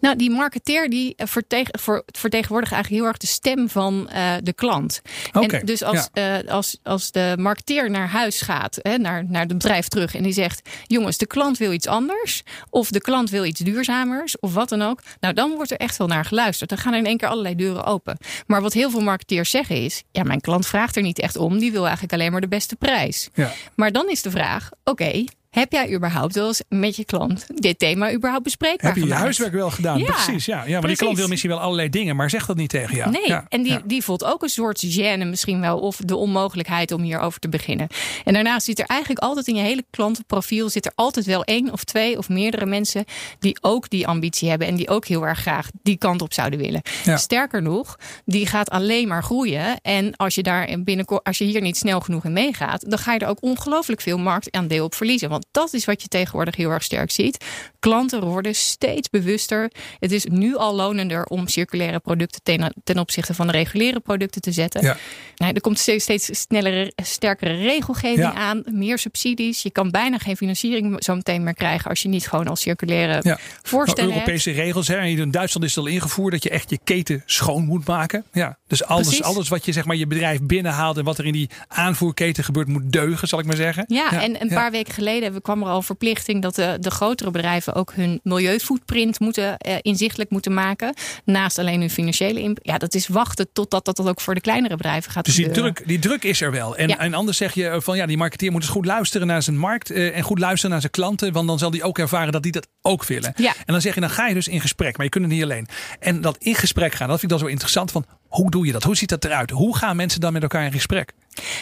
Nou, 0.00 0.16
die 0.16 0.30
marketeer 0.30 0.90
die 0.90 1.14
eh, 1.16 1.26
vertegen, 1.26 1.78
voor, 1.78 2.02
vertegenwoordigt 2.06 2.72
eigenlijk 2.72 3.02
heel 3.02 3.12
erg 3.12 3.20
de 3.20 3.26
stem 3.26 3.68
van 3.68 4.08
eh, 4.08 4.34
de 4.42 4.52
klant. 4.52 5.00
Oké, 5.32 5.56
En 5.56 5.66
dus 5.66 5.82
als, 5.82 6.08
eh, 6.12 6.36
als, 6.48 6.78
als 6.82 7.10
de 7.10 7.34
marketeer 7.38 7.90
naar 7.90 8.08
huis 8.08 8.40
gaat, 8.40 8.78
hè, 8.82 8.98
naar, 8.98 9.24
naar 9.28 9.42
het 9.42 9.52
bedrijf 9.52 9.88
terug, 9.88 10.14
en 10.14 10.22
die 10.22 10.32
zegt: 10.32 10.68
Jongens, 10.86 11.16
de 11.16 11.26
klant 11.26 11.58
wil 11.58 11.72
iets 11.72 11.86
anders, 11.86 12.42
of 12.70 12.90
de 12.90 13.00
klant 13.00 13.30
wil 13.30 13.44
iets 13.44 13.60
duurzamers, 13.60 14.38
of 14.38 14.54
wat 14.54 14.68
dan 14.68 14.82
ook. 14.82 15.02
Nou, 15.20 15.34
dan 15.34 15.50
wordt 15.50 15.70
er 15.70 15.76
echt 15.76 15.96
wel 15.96 16.06
naar 16.06 16.24
geluisterd. 16.24 16.70
Dan 16.70 16.78
gaan 16.78 16.92
er 16.92 16.98
in 16.98 17.06
één 17.06 17.16
keer 17.16 17.28
allerlei 17.28 17.54
deuren 17.54 17.84
open. 17.84 18.18
Maar 18.46 18.62
wat 18.62 18.72
heel 18.72 18.90
veel 18.90 19.00
marketeers 19.00 19.50
zeggen 19.50 19.76
is: 19.76 20.02
Ja, 20.12 20.22
mijn 20.22 20.40
klant 20.40 20.66
vraagt 20.66 20.96
er 20.96 21.02
niet 21.02 21.18
echt 21.18 21.36
om, 21.36 21.58
die 21.58 21.72
wil 21.72 21.82
eigenlijk 21.82 22.12
alleen 22.12 22.32
maar 22.32 22.40
de 22.40 22.48
beste 22.48 22.76
prijs. 22.76 23.28
Ja. 23.34 23.52
Maar 23.74 23.92
dan 23.92 24.10
is 24.10 24.22
de 24.22 24.30
vraag: 24.30 24.70
Oké. 24.84 25.24
Heb 25.50 25.72
jij 25.72 25.94
überhaupt 25.94 26.34
wel 26.34 26.46
eens 26.46 26.62
met 26.68 26.96
je 26.96 27.04
klant 27.04 27.46
dit 27.54 27.78
thema 27.78 28.12
überhaupt 28.12 28.44
bespreekbaar 28.44 28.86
Heb 28.86 28.94
je 28.94 29.00
je 29.00 29.06
gemaakt? 29.06 29.22
huiswerk 29.24 29.52
wel 29.52 29.70
gedaan? 29.70 29.98
Ja, 29.98 30.12
precies, 30.12 30.44
ja. 30.44 30.64
ja 30.64 30.78
maar 30.78 30.88
die 30.88 30.96
klant 30.96 31.16
wil 31.16 31.28
misschien 31.28 31.50
wel 31.50 31.60
allerlei 31.60 31.88
dingen, 31.88 32.16
maar 32.16 32.30
zegt 32.30 32.46
dat 32.46 32.56
niet 32.56 32.70
tegen 32.70 32.96
jou. 32.96 33.10
Nee, 33.10 33.28
Ja, 33.28 33.46
en 33.48 33.62
die, 33.62 33.72
ja. 33.72 33.82
die 33.84 34.02
voelt 34.02 34.24
ook 34.24 34.42
een 34.42 34.48
soort 34.48 34.86
gêne 34.86 35.26
misschien 35.26 35.60
wel. 35.60 35.78
Of 35.78 35.96
de 35.96 36.16
onmogelijkheid 36.16 36.92
om 36.92 37.02
hierover 37.02 37.40
te 37.40 37.48
beginnen. 37.48 37.88
En 38.24 38.32
daarnaast 38.32 38.66
zit 38.66 38.78
er 38.78 38.86
eigenlijk 38.86 39.20
altijd 39.20 39.46
in 39.46 39.54
je 39.54 39.62
hele 39.62 39.84
klantenprofiel... 39.90 40.68
zit 40.68 40.86
er 40.86 40.92
altijd 40.94 41.26
wel 41.26 41.44
één 41.44 41.72
of 41.72 41.84
twee 41.84 42.18
of 42.18 42.28
meerdere 42.28 42.66
mensen... 42.66 43.04
die 43.38 43.58
ook 43.60 43.90
die 43.90 44.06
ambitie 44.06 44.48
hebben. 44.48 44.66
En 44.66 44.74
die 44.76 44.88
ook 44.88 45.06
heel 45.06 45.26
erg 45.26 45.38
graag 45.38 45.68
die 45.82 45.96
kant 45.96 46.22
op 46.22 46.32
zouden 46.32 46.58
willen. 46.58 46.82
Sterker 47.14 47.62
nog, 47.62 47.98
die 48.24 48.46
gaat 48.46 48.70
alleen 48.70 49.08
maar 49.08 49.22
groeien. 49.22 49.80
En 49.82 50.16
als 50.16 50.34
je, 50.34 50.42
daar 50.42 50.68
binnenkort, 50.78 51.24
als 51.24 51.38
je 51.38 51.44
hier 51.44 51.60
niet 51.60 51.76
snel 51.76 52.00
genoeg 52.00 52.24
in 52.24 52.32
meegaat... 52.32 52.90
dan 52.90 52.98
ga 52.98 53.12
je 53.12 53.18
er 53.18 53.28
ook 53.28 53.42
ongelooflijk 53.42 54.00
veel 54.00 54.18
marktaandeel 54.18 54.84
op 54.84 54.94
verliezen. 54.94 55.28
Want 55.28 55.45
dat 55.50 55.72
is 55.72 55.84
wat 55.84 56.02
je 56.02 56.08
tegenwoordig 56.08 56.56
heel 56.56 56.70
erg 56.70 56.82
sterk 56.82 57.10
ziet. 57.10 57.44
Klanten 57.78 58.24
worden 58.24 58.54
steeds 58.54 59.10
bewuster. 59.10 59.70
Het 59.98 60.12
is 60.12 60.24
nu 60.24 60.56
al 60.56 60.74
lonender 60.74 61.24
om 61.24 61.48
circulaire 61.48 61.98
producten 61.98 62.40
ten, 62.42 62.74
ten 62.84 62.98
opzichte 62.98 63.34
van 63.34 63.46
de 63.46 63.52
reguliere 63.52 64.00
producten 64.00 64.40
te 64.40 64.52
zetten. 64.52 64.82
Ja. 64.82 64.96
Nou, 65.36 65.52
er 65.52 65.60
komt 65.60 65.78
steeds, 65.78 66.04
steeds 66.04 66.40
snellere, 66.40 66.92
sterkere 67.02 67.54
regelgeving 67.56 68.18
Ja. 68.18 68.34
aan, 68.34 68.62
meer 68.70 68.98
subsidies. 68.98 69.62
Je 69.62 69.70
kan 69.70 69.90
bijna 69.90 70.18
geen 70.18 70.36
financiering 70.36 71.04
zo 71.04 71.14
meteen 71.14 71.42
meer 71.42 71.54
krijgen 71.54 71.90
als 71.90 72.02
je 72.02 72.08
niet 72.08 72.28
gewoon 72.28 72.48
al 72.48 72.56
circulaire 72.56 73.20
Ja. 73.22 73.38
voorstellen 73.62 74.10
Nou, 74.10 74.20
Europese 74.20 74.50
regels. 74.50 74.88
Hè. 74.88 75.04
In 75.04 75.30
Duitsland 75.30 75.66
is 75.66 75.74
het 75.74 75.84
al 75.84 75.90
ingevoerd 75.90 76.32
dat 76.32 76.42
je 76.42 76.50
echt 76.50 76.70
je 76.70 76.78
keten 76.84 77.22
schoon 77.26 77.64
moet 77.64 77.86
maken. 77.86 78.24
Ja. 78.32 78.58
Dus 78.66 78.84
alles, 78.84 79.06
Precies. 79.06 79.24
alles 79.24 79.48
wat 79.48 79.64
je 79.64 79.72
zeg 79.72 79.84
maar 79.84 79.96
je 79.96 80.06
bedrijf 80.06 80.40
binnenhaalt 80.42 80.96
en 80.96 81.04
wat 81.04 81.18
er 81.18 81.26
in 81.26 81.32
die 81.32 81.50
aanvoerketen 81.68 82.44
gebeurt, 82.44 82.68
moet 82.68 82.92
deugen, 82.92 83.28
zal 83.28 83.38
ik 83.38 83.44
maar 83.46 83.56
zeggen. 83.56 83.84
Ja, 83.88 84.22
en 84.22 84.40
een 84.42 84.48
paar 84.48 84.70
weken 84.70 84.94
geleden 84.94 85.25
geleden 85.26 85.42
kwam 85.42 85.62
er 85.62 85.68
al 85.68 85.82
verplichting 85.82 86.42
dat 86.42 86.54
de, 86.54 86.76
de 86.80 86.90
grotere 86.90 87.30
bedrijven 87.30 87.74
ook 87.74 87.92
hun 87.94 88.20
milieufootprint 88.22 89.20
moeten 89.20 89.56
uh, 89.66 89.74
inzichtelijk 89.82 90.30
moeten 90.30 90.54
maken. 90.54 90.94
Naast 91.24 91.58
alleen 91.58 91.80
hun 91.80 91.90
financiële 91.90 92.40
impact. 92.40 92.66
Ja, 92.66 92.78
dat 92.78 92.94
is 92.94 93.08
wachten 93.08 93.48
totdat 93.52 93.84
dat, 93.84 93.96
dat 93.96 94.08
ook 94.08 94.20
voor 94.20 94.34
de 94.34 94.40
kleinere 94.40 94.76
bedrijven 94.76 95.12
gaat 95.12 95.24
dus 95.24 95.34
die 95.34 95.44
gebeuren. 95.44 95.74
druk, 95.74 95.88
die 95.88 95.98
druk 95.98 96.24
is 96.24 96.40
er 96.40 96.50
wel. 96.50 96.76
En, 96.76 96.98
en 96.98 97.14
anders 97.14 97.36
zeg 97.36 97.54
je 97.54 97.76
van 97.78 97.96
ja, 97.96 98.06
die 98.06 98.16
marketeer 98.16 98.52
moet 98.52 98.62
eens 98.62 98.70
goed 98.70 98.86
luisteren 98.86 99.26
naar 99.26 99.42
zijn 99.42 99.58
markt. 99.58 99.90
Uh, 99.90 100.16
en 100.16 100.22
goed 100.22 100.38
luisteren 100.38 100.70
naar 100.70 100.80
zijn 100.80 100.92
klanten. 100.92 101.32
Want 101.32 101.48
dan 101.48 101.58
zal 101.58 101.70
die 101.70 101.82
ook 101.82 101.98
ervaren 101.98 102.32
dat 102.32 102.42
die 102.42 102.52
dat 102.52 102.68
ook 102.82 103.04
willen. 103.04 103.32
Ja. 103.36 103.54
En 103.56 103.72
dan 103.72 103.80
zeg 103.80 103.94
je, 103.94 104.00
dan 104.00 104.10
ga 104.10 104.26
je 104.26 104.34
dus 104.34 104.48
in 104.48 104.60
gesprek. 104.60 104.96
Maar 104.96 105.04
je 105.04 105.12
kunt 105.12 105.24
het 105.24 105.32
niet 105.32 105.42
alleen. 105.42 105.68
En 106.00 106.20
dat 106.20 106.36
in 106.38 106.54
gesprek 106.54 106.94
gaan, 106.94 107.08
dat 107.08 107.20
vind 107.20 107.32
ik 107.32 107.38
dan 107.38 107.46
zo 107.46 107.52
interessant. 107.52 107.90
Van 107.90 108.06
hoe 108.28 108.50
doe 108.50 108.66
je 108.66 108.72
dat? 108.72 108.82
Hoe 108.82 108.96
ziet 108.96 109.08
dat 109.08 109.24
eruit? 109.24 109.50
Hoe 109.50 109.76
gaan 109.76 109.96
mensen 109.96 110.20
dan 110.20 110.32
met 110.32 110.42
elkaar 110.42 110.64
in 110.64 110.72
gesprek? 110.72 111.12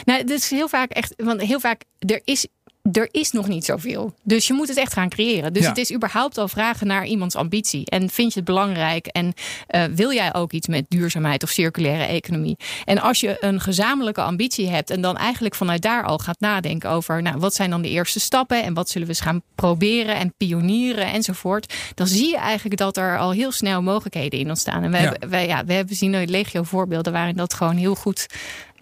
Nou, 0.05 0.25
dat 0.25 0.39
is 0.39 0.51
heel 0.51 0.69
vaak 0.69 0.91
echt. 0.91 1.15
Want 1.17 1.41
heel 1.41 1.61
vaak, 1.61 1.83
er 1.99 2.21
is 2.25 2.47
er 2.93 3.09
is 3.11 3.31
nog 3.31 3.49
niet 3.49 3.65
zoveel. 3.65 4.15
Dus 4.23 4.47
je 4.47 4.53
moet 4.53 4.69
het 4.69 4.77
echt 4.77 4.93
gaan 4.93 5.09
creëren. 5.09 5.53
Dus 5.53 5.63
Ja. 5.63 5.69
het 5.69 5.79
is 5.79 5.93
überhaupt 5.93 6.39
al 6.39 6.49
vragen 6.49 6.87
naar 6.87 7.07
iemands 7.07 7.37
ambitie. 7.37 7.87
En 7.91 8.11
vind 8.11 8.33
je 8.33 8.39
het 8.39 8.49
belangrijk? 8.49 9.07
En 9.07 9.33
eh, 9.67 9.85
wil 9.85 10.13
jij 10.13 10.35
ook 10.35 10.53
iets 10.53 10.67
met 10.69 10.85
duurzaamheid 10.89 11.43
of 11.43 11.51
circulaire 11.51 12.05
economie? 12.05 12.57
En 12.85 12.99
als 13.01 13.21
je 13.21 13.37
een 13.41 13.61
gezamenlijke 13.61 14.21
ambitie 14.23 14.69
hebt 14.69 14.91
en 14.91 15.01
dan 15.01 15.17
eigenlijk 15.17 15.55
vanuit 15.55 15.83
daar 15.83 16.05
al 16.05 16.19
gaat 16.19 16.41
nadenken 16.41 16.91
over, 16.91 17.23
nou, 17.23 17.39
wat 17.39 17.55
zijn 17.55 17.71
dan 17.71 17.83
de 17.83 17.89
eerste 17.91 18.21
stappen 18.21 18.63
en 18.63 18.75
wat 18.75 18.89
zullen 18.89 19.09
we 19.09 19.15
eens 19.15 19.23
gaan 19.23 19.43
proberen 19.55 20.17
en 20.17 20.35
pionieren 20.37 21.07
enzovoort, 21.07 21.75
dan 21.95 22.07
zie 22.07 22.29
je 22.29 22.37
eigenlijk 22.39 22.77
dat 22.79 22.97
er 22.97 23.19
al 23.19 23.31
heel 23.31 23.53
snel 23.53 23.83
mogelijkheden 23.83 24.39
in 24.39 24.49
ontstaan. 24.49 24.83
En 24.83 24.91
we, 24.91 24.97
Ja. 24.97 25.03
hebben, 25.03 25.29
wij, 25.29 25.47
ja, 25.47 25.65
we 25.65 25.73
hebben 25.73 25.97
zien 25.97 26.25
legio 26.31 26.63
voorbeelden 26.63 27.13
waarin 27.13 27.37
dat 27.37 27.55
gewoon 27.55 27.77
heel 27.77 27.95
goed 27.95 28.27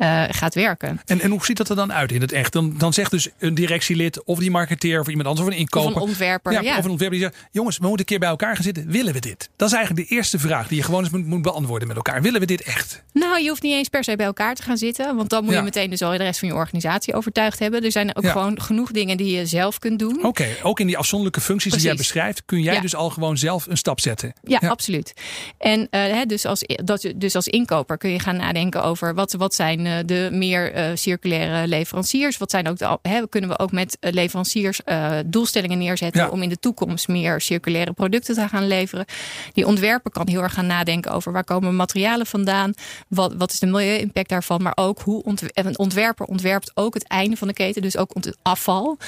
eh, 0.02 0.24
gaat 0.30 0.54
werken. 0.54 1.00
En, 1.06 1.20
en 1.20 1.30
hoe 1.30 1.44
ziet 1.44 1.56
dat 1.56 1.68
er 1.68 1.76
dan 1.76 1.92
uit 1.92 2.12
in 2.12 2.20
het 2.20 2.32
echt? 2.32 2.52
Dan, 2.52 2.74
dan 2.78 2.92
zegt 2.92 3.10
dus 3.10 3.28
een 3.38 3.54
directielid 3.54 4.24
of 4.24 4.38
die 4.38 4.50
marketeer 4.50 5.00
of 5.00 5.08
iemand 5.08 5.26
anders 5.28 5.46
of 5.46 5.52
een 5.52 5.60
Of 5.60 5.60
inkoper. 5.60 5.96
een 5.96 6.08
ontwerper. 6.08 6.52
ja, 6.52 6.60
ja. 6.60 6.78
Of 6.78 6.84
een 6.84 6.90
ontwerper 6.90 7.18
die 7.18 7.28
zegt: 7.28 7.48
Jongens, 7.50 7.76
we 7.78 7.82
moeten 7.82 8.00
een 8.00 8.06
keer 8.06 8.18
bij 8.18 8.28
elkaar 8.28 8.54
gaan 8.54 8.64
zitten. 8.64 8.86
Willen 8.90 9.12
we 9.12 9.20
dit? 9.20 9.50
Dat 9.56 9.68
is 9.68 9.74
eigenlijk 9.74 10.08
de 10.08 10.14
eerste 10.14 10.38
vraag 10.38 10.68
die 10.68 10.76
je 10.76 10.82
gewoon 10.82 11.00
eens 11.02 11.12
moet, 11.12 11.26
moet 11.26 11.42
beantwoorden 11.42 11.88
met 11.88 11.96
elkaar. 11.96 12.22
Willen 12.22 12.40
we 12.40 12.46
dit 12.46 12.62
echt? 12.62 13.02
Nou, 13.12 13.42
je 13.42 13.48
hoeft 13.48 13.62
niet 13.62 13.72
eens 13.72 13.88
per 13.88 14.04
se 14.04 14.16
bij 14.16 14.26
elkaar 14.26 14.54
te 14.54 14.62
gaan 14.62 14.76
zitten. 14.76 15.16
Want 15.16 15.30
dan 15.30 15.42
moet 15.44 15.52
Ja. 15.52 15.58
je 15.58 15.64
meteen 15.64 15.90
dus 15.90 16.02
al 16.02 16.10
de 16.10 16.16
rest 16.16 16.38
van 16.38 16.48
je 16.48 16.54
organisatie 16.54 17.14
overtuigd 17.14 17.58
hebben. 17.58 17.84
Er 17.84 17.92
zijn 17.92 18.16
ook 18.16 18.26
gewoon 18.28 18.60
genoeg 18.60 18.90
dingen 18.90 19.16
die 19.16 19.36
je 19.36 19.46
zelf 19.46 19.78
kunt 19.78 19.98
doen. 19.98 20.24
Oké, 20.24 20.46
ook 20.62 20.80
in 20.80 20.86
die 20.86 20.98
afzonderlijke 20.98 21.40
functies 21.40 21.72
die 21.72 21.82
jij 21.82 21.94
beschrijft, 21.94 22.42
kun 22.44 22.62
jij 22.62 22.80
dus 22.80 22.94
al 22.94 23.10
gewoon 23.10 23.36
zelf 23.38 23.66
een 23.66 23.76
stap 23.76 24.00
zetten. 24.00 24.32
Ja, 24.42 24.58
absoluut. 24.58 25.12
En 25.58 25.86
eh, 25.90 26.20
dus, 26.26 26.44
als, 26.44 26.64
dat, 26.84 27.12
dus 27.16 27.34
als 27.34 27.46
inkoper 27.46 27.98
kun 27.98 28.10
je 28.10 28.18
gaan 28.18 28.36
nadenken 28.36 28.82
over 28.82 29.14
wat, 29.14 29.32
wat 29.32 29.54
zijn 29.54 29.86
eh, 29.98 30.06
de 30.06 30.28
meer 30.32 30.72
eh, 30.72 30.90
circulaire 30.94 31.66
leveranciers. 31.66 32.38
Wat 32.38 32.50
zijn 32.50 32.68
ook 32.68 32.78
de, 32.78 32.98
hè, 33.02 33.28
kunnen 33.28 33.50
we 33.50 33.58
ook 33.58 33.72
met 33.72 33.96
eh, 34.00 34.12
leveranciers 34.12 34.80
doelstellingen 35.26 35.78
neerzetten 35.78 36.22
Ja. 36.22 36.28
om 36.28 36.42
in 36.42 36.48
de 36.48 36.58
toekomst 36.58 37.08
meer 37.08 37.40
circulaire 37.40 37.92
producten 37.92 38.34
te 38.34 38.48
gaan 38.48 38.66
leveren. 38.66 39.04
Die 39.52 39.66
ontwerper 39.66 40.10
kan 40.10 40.28
heel 40.28 40.42
erg 40.42 40.54
gaan 40.54 40.66
nadenken 40.66 41.12
over 41.12 41.32
waar 41.32 41.44
komen 41.44 41.76
materialen 41.76 42.26
vandaan. 42.26 42.72
Wat, 43.08 43.34
wat 43.34 43.52
is 43.52 43.58
de 43.58 43.66
milieu-impact 43.66 44.28
daarvan. 44.28 44.62
Maar 44.62 44.72
ook 44.74 45.00
hoe 45.00 45.22
ontw- 45.22 45.48
een 45.52 45.78
ontwerper 45.78 46.26
ontwerpt 46.26 46.70
ook 46.74 46.94
het 46.94 47.06
einde 47.08 47.36
van 47.36 47.48
de 47.48 47.54
keten. 47.54 47.82
Dus 47.82 47.96
ook 47.96 48.14
ont- 48.14 48.24
het 48.24 48.36
afval. 48.42 48.98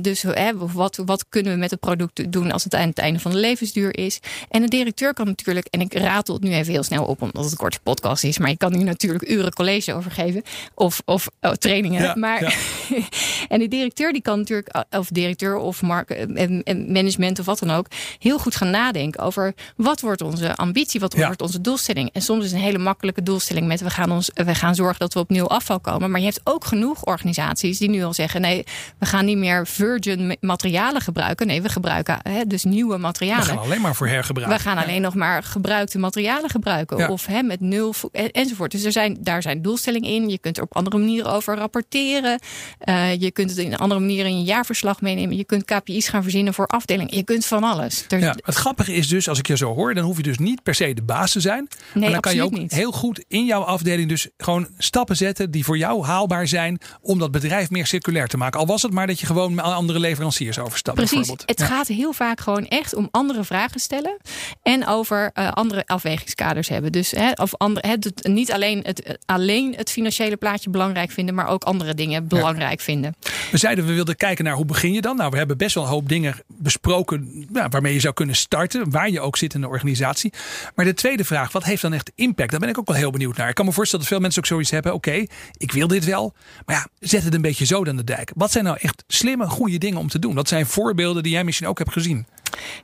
Dus 0.00 0.22
hè, 0.22 0.56
wat, 0.56 1.02
wat 1.04 1.24
kunnen 1.28 1.52
we 1.52 1.58
met 1.58 1.70
het 1.70 1.80
product 1.80 2.32
doen 2.32 2.52
als 2.52 2.64
het 2.64 2.74
aan 2.74 2.88
het 2.88 2.98
einde 2.98 3.18
van 3.20 3.30
de 3.30 3.36
levensduur 3.36 3.96
is. 3.98 4.20
En 4.50 4.62
de 4.62 4.68
directeur 4.68 5.14
kan 5.14 5.26
natuurlijk, 5.26 5.66
en 5.70 5.80
ik 5.80 5.94
ratel 5.94 6.34
het 6.34 6.42
nu 6.42 6.52
even 6.52 6.72
heel 6.72 6.82
snel 6.82 7.04
op 7.04 7.22
omdat 7.22 7.42
het 7.42 7.52
een 7.52 7.58
korte 7.58 7.80
podcast 7.82 8.24
is. 8.24 8.38
Maar 8.38 8.50
je 8.50 8.56
kan 8.56 8.74
hier 8.74 8.84
natuurlijk 8.84 9.28
uren 9.30 9.52
college 9.52 9.94
over 9.94 10.10
geven. 10.22 10.42
Of, 10.74 11.02
of 11.04 11.28
oh, 11.40 11.52
trainingen. 11.52 12.02
Ja, 12.02 12.14
maar, 12.16 12.42
ja. 12.42 12.50
en 13.54 13.58
de 13.58 13.68
directeur 13.68 14.12
die 14.12 14.22
kan 14.22 14.38
natuurlijk, 14.38 14.84
of 14.90 15.08
directeur 15.08 15.56
of 15.56 15.82
en 15.82 16.92
management 16.92 17.38
of 17.38 17.46
wat 17.46 17.58
dan 17.58 17.70
ook, 17.70 17.86
heel 18.18 18.38
goed 18.38 18.56
gaan 18.56 18.70
nadenken 18.70 19.22
over 19.22 19.54
wat 19.76 20.00
wordt 20.00 20.20
onze 20.22 20.56
ambitie, 20.56 21.00
wat 21.00 21.16
Ja. 21.16 21.26
wordt 21.26 21.42
onze 21.42 21.60
doelstelling. 21.60 22.10
En 22.12 22.22
soms 22.22 22.44
is 22.44 22.52
een 22.52 22.58
hele 22.58 22.78
makkelijke 22.78 23.22
doelstelling 23.22 23.66
met 23.66 23.80
we 23.80 23.90
gaan, 23.90 24.10
ons, 24.12 24.30
we 24.34 24.54
gaan 24.54 24.74
zorgen 24.74 24.98
dat 24.98 25.14
we 25.14 25.20
op 25.20 25.30
nul 25.30 25.50
afval 25.50 25.80
komen. 25.80 26.10
Maar 26.10 26.20
je 26.20 26.26
hebt 26.26 26.40
ook 26.44 26.64
genoeg 26.64 27.04
organisaties 27.04 27.78
die 27.78 27.90
nu 27.90 28.02
al 28.04 28.14
zeggen 28.14 28.40
nee, 28.40 28.64
we 28.98 29.06
gaan 29.06 29.24
niet 29.24 29.36
meer 29.38 29.66
virgin 29.66 30.26
ma- 30.26 30.34
materialen 30.40 31.00
gebruiken. 31.02 31.46
Nee, 31.46 31.62
we 31.62 31.68
gebruiken 31.68 32.18
hè, 32.22 32.46
dus 32.46 32.64
nieuwe 32.64 32.94
We 32.94 33.00
materialen. 33.00 33.44
gaan 33.44 33.58
alleen 33.58 33.80
maar 33.80 33.94
voor 33.94 34.08
hergebruik. 34.08 34.52
We 34.52 34.58
gaan 34.58 34.78
alleen 34.78 35.02
nog 35.02 35.14
maar 35.14 35.42
gebruikte 35.42 35.98
materialen 35.98 36.50
gebruiken. 36.50 37.08
Of 37.08 37.26
hè, 37.26 37.42
met 37.42 37.60
nul 37.60 37.92
vo- 37.92 38.08
en- 38.12 38.30
enzovoort. 38.30 38.70
Dus 38.70 38.84
er 38.84 38.92
zijn, 38.92 39.16
daar 39.20 39.42
zijn 39.42 39.62
doelstellingen 39.62 39.97
in. 40.04 40.28
Je 40.28 40.38
kunt 40.38 40.56
er 40.56 40.62
op 40.62 40.76
andere 40.76 40.98
manieren 40.98 41.32
over 41.32 41.56
rapporteren. 41.56 42.38
Eh, 42.78 43.20
je 43.20 43.30
kunt 43.30 43.50
het 43.50 43.58
in 43.58 43.76
andere 43.76 44.00
manieren 44.00 44.30
in 44.30 44.38
je 44.38 44.44
jaarverslag 44.44 45.00
meenemen. 45.00 45.36
Je 45.36 45.44
kunt 45.44 45.64
KPI's 45.64 46.08
gaan 46.08 46.22
verzinnen 46.22 46.54
voor 46.54 46.66
afdelingen. 46.66 47.16
Je 47.16 47.22
kunt 47.24 47.46
van 47.46 47.64
alles. 47.64 48.04
Er- 48.08 48.18
Ja, 48.20 48.36
het 48.42 48.54
grappige 48.54 48.94
is 48.94 49.08
dus, 49.08 49.28
als 49.28 49.38
ik 49.38 49.46
je 49.46 49.56
zo 49.56 49.74
hoor, 49.74 49.94
dan 49.94 50.04
hoef 50.04 50.16
je 50.16 50.22
dus 50.22 50.38
niet 50.38 50.62
per 50.62 50.74
se 50.74 50.94
de 50.94 51.02
baas 51.02 51.32
te 51.32 51.40
zijn. 51.40 51.68
maar 51.94 52.10
dan 52.10 52.20
kan 52.20 52.34
je 52.34 52.42
ook 52.42 52.50
niet. 52.58 52.72
heel 52.72 52.92
goed 52.92 53.24
in 53.28 53.44
jouw 53.44 53.62
afdeling 53.62 54.08
dus 54.08 54.28
gewoon 54.36 54.68
stappen 54.78 55.16
zetten 55.16 55.50
die 55.50 55.64
voor 55.64 55.78
jou 55.78 56.04
haalbaar 56.04 56.48
zijn 56.48 56.80
om 57.00 57.18
dat 57.18 57.30
bedrijf 57.30 57.70
meer 57.70 57.86
circulair 57.86 58.26
te 58.28 58.36
maken. 58.36 58.60
Al 58.60 58.66
was 58.66 58.82
het 58.82 58.92
maar 58.92 59.06
dat 59.06 59.20
je 59.20 59.26
gewoon 59.26 59.54
met 59.54 59.64
andere 59.64 59.98
leveranciers 59.98 60.58
overstapt. 60.58 60.96
Precies. 60.96 61.16
bijvoorbeeld. 61.16 61.48
Het 61.48 61.58
Ja. 61.60 61.66
gaat 61.66 61.86
heel 61.86 62.12
vaak 62.12 62.40
gewoon 62.40 62.66
echt 62.66 62.94
om 62.94 63.08
andere 63.10 63.44
vragen 63.44 63.80
stellen. 63.80 64.16
En 64.62 64.86
over 64.86 65.30
eh, 65.34 65.50
andere 65.52 65.86
afwegingskaders 65.86 66.68
hebben. 66.68 66.92
Dus 66.92 67.10
hè, 67.10 67.30
of 67.32 67.56
andere, 67.56 67.88
het- 67.88 68.20
niet 68.28 68.52
alleen 68.52 68.80
het, 68.82 69.18
alleen 69.26 69.74
het 69.76 69.87
financiële 69.90 70.36
plaatje 70.36 70.70
belangrijk 70.70 71.10
vinden. 71.10 71.34
Maar 71.34 71.48
ook 71.48 71.64
andere 71.64 71.94
dingen 71.94 72.26
belangrijk 72.26 72.80
vinden. 72.80 73.16
We 73.50 73.58
zeiden 73.58 73.86
we 73.86 73.92
wilden 73.92 74.16
kijken 74.16 74.44
naar 74.44 74.54
hoe 74.54 74.64
begin 74.64 74.92
je 74.92 75.00
dan. 75.00 75.16
Nou, 75.16 75.30
we 75.30 75.36
hebben 75.36 75.56
best 75.56 75.74
wel 75.74 75.84
een 75.84 75.90
hoop 75.90 76.08
dingen 76.08 76.34
besproken 76.46 77.46
waarmee 77.70 77.92
je 77.92 78.00
zou 78.00 78.14
kunnen 78.14 78.36
starten. 78.36 78.90
Waar 78.90 79.10
je 79.10 79.20
ook 79.20 79.36
zit 79.36 79.54
in 79.54 79.60
de 79.60 79.68
organisatie. 79.68 80.32
Maar 80.74 80.84
de 80.84 80.94
tweede 80.94 81.24
vraag, 81.24 81.52
wat 81.52 81.64
heeft 81.64 81.82
dan 81.82 81.92
echt 81.92 82.12
impact? 82.14 82.50
Daar 82.50 82.60
ben 82.60 82.68
ik 82.68 82.78
ook 82.78 82.86
wel 82.86 82.96
heel 82.96 83.10
benieuwd 83.10 83.36
naar. 83.36 83.48
Ik 83.48 83.54
kan 83.54 83.64
me 83.64 83.72
voorstellen 83.72 84.04
dat 84.04 84.14
veel 84.14 84.22
mensen 84.22 84.42
ook 84.42 84.48
zoiets 84.48 84.70
hebben. 84.70 84.94
Oké, 84.94 85.24
ik 85.56 85.72
wil 85.72 85.86
dit 85.86 86.04
wel. 86.04 86.34
Maar 86.66 86.76
ja, 86.76 86.86
zet 87.08 87.24
het 87.24 87.34
een 87.34 87.40
beetje 87.40 87.66
zo 87.66 87.84
aan 87.84 87.96
de 87.96 88.04
dijk. 88.04 88.30
Wat 88.34 88.50
zijn 88.50 88.64
nou 88.64 88.76
echt 88.80 89.04
slimme, 89.06 89.46
goede 89.46 89.78
dingen 89.78 89.98
om 89.98 90.08
te 90.08 90.18
doen? 90.18 90.34
Wat 90.34 90.48
zijn 90.48 90.66
voorbeelden 90.66 91.22
die 91.22 91.32
jij 91.32 91.44
misschien 91.44 91.68
ook 91.68 91.78
hebt 91.78 91.92
gezien? 91.92 92.26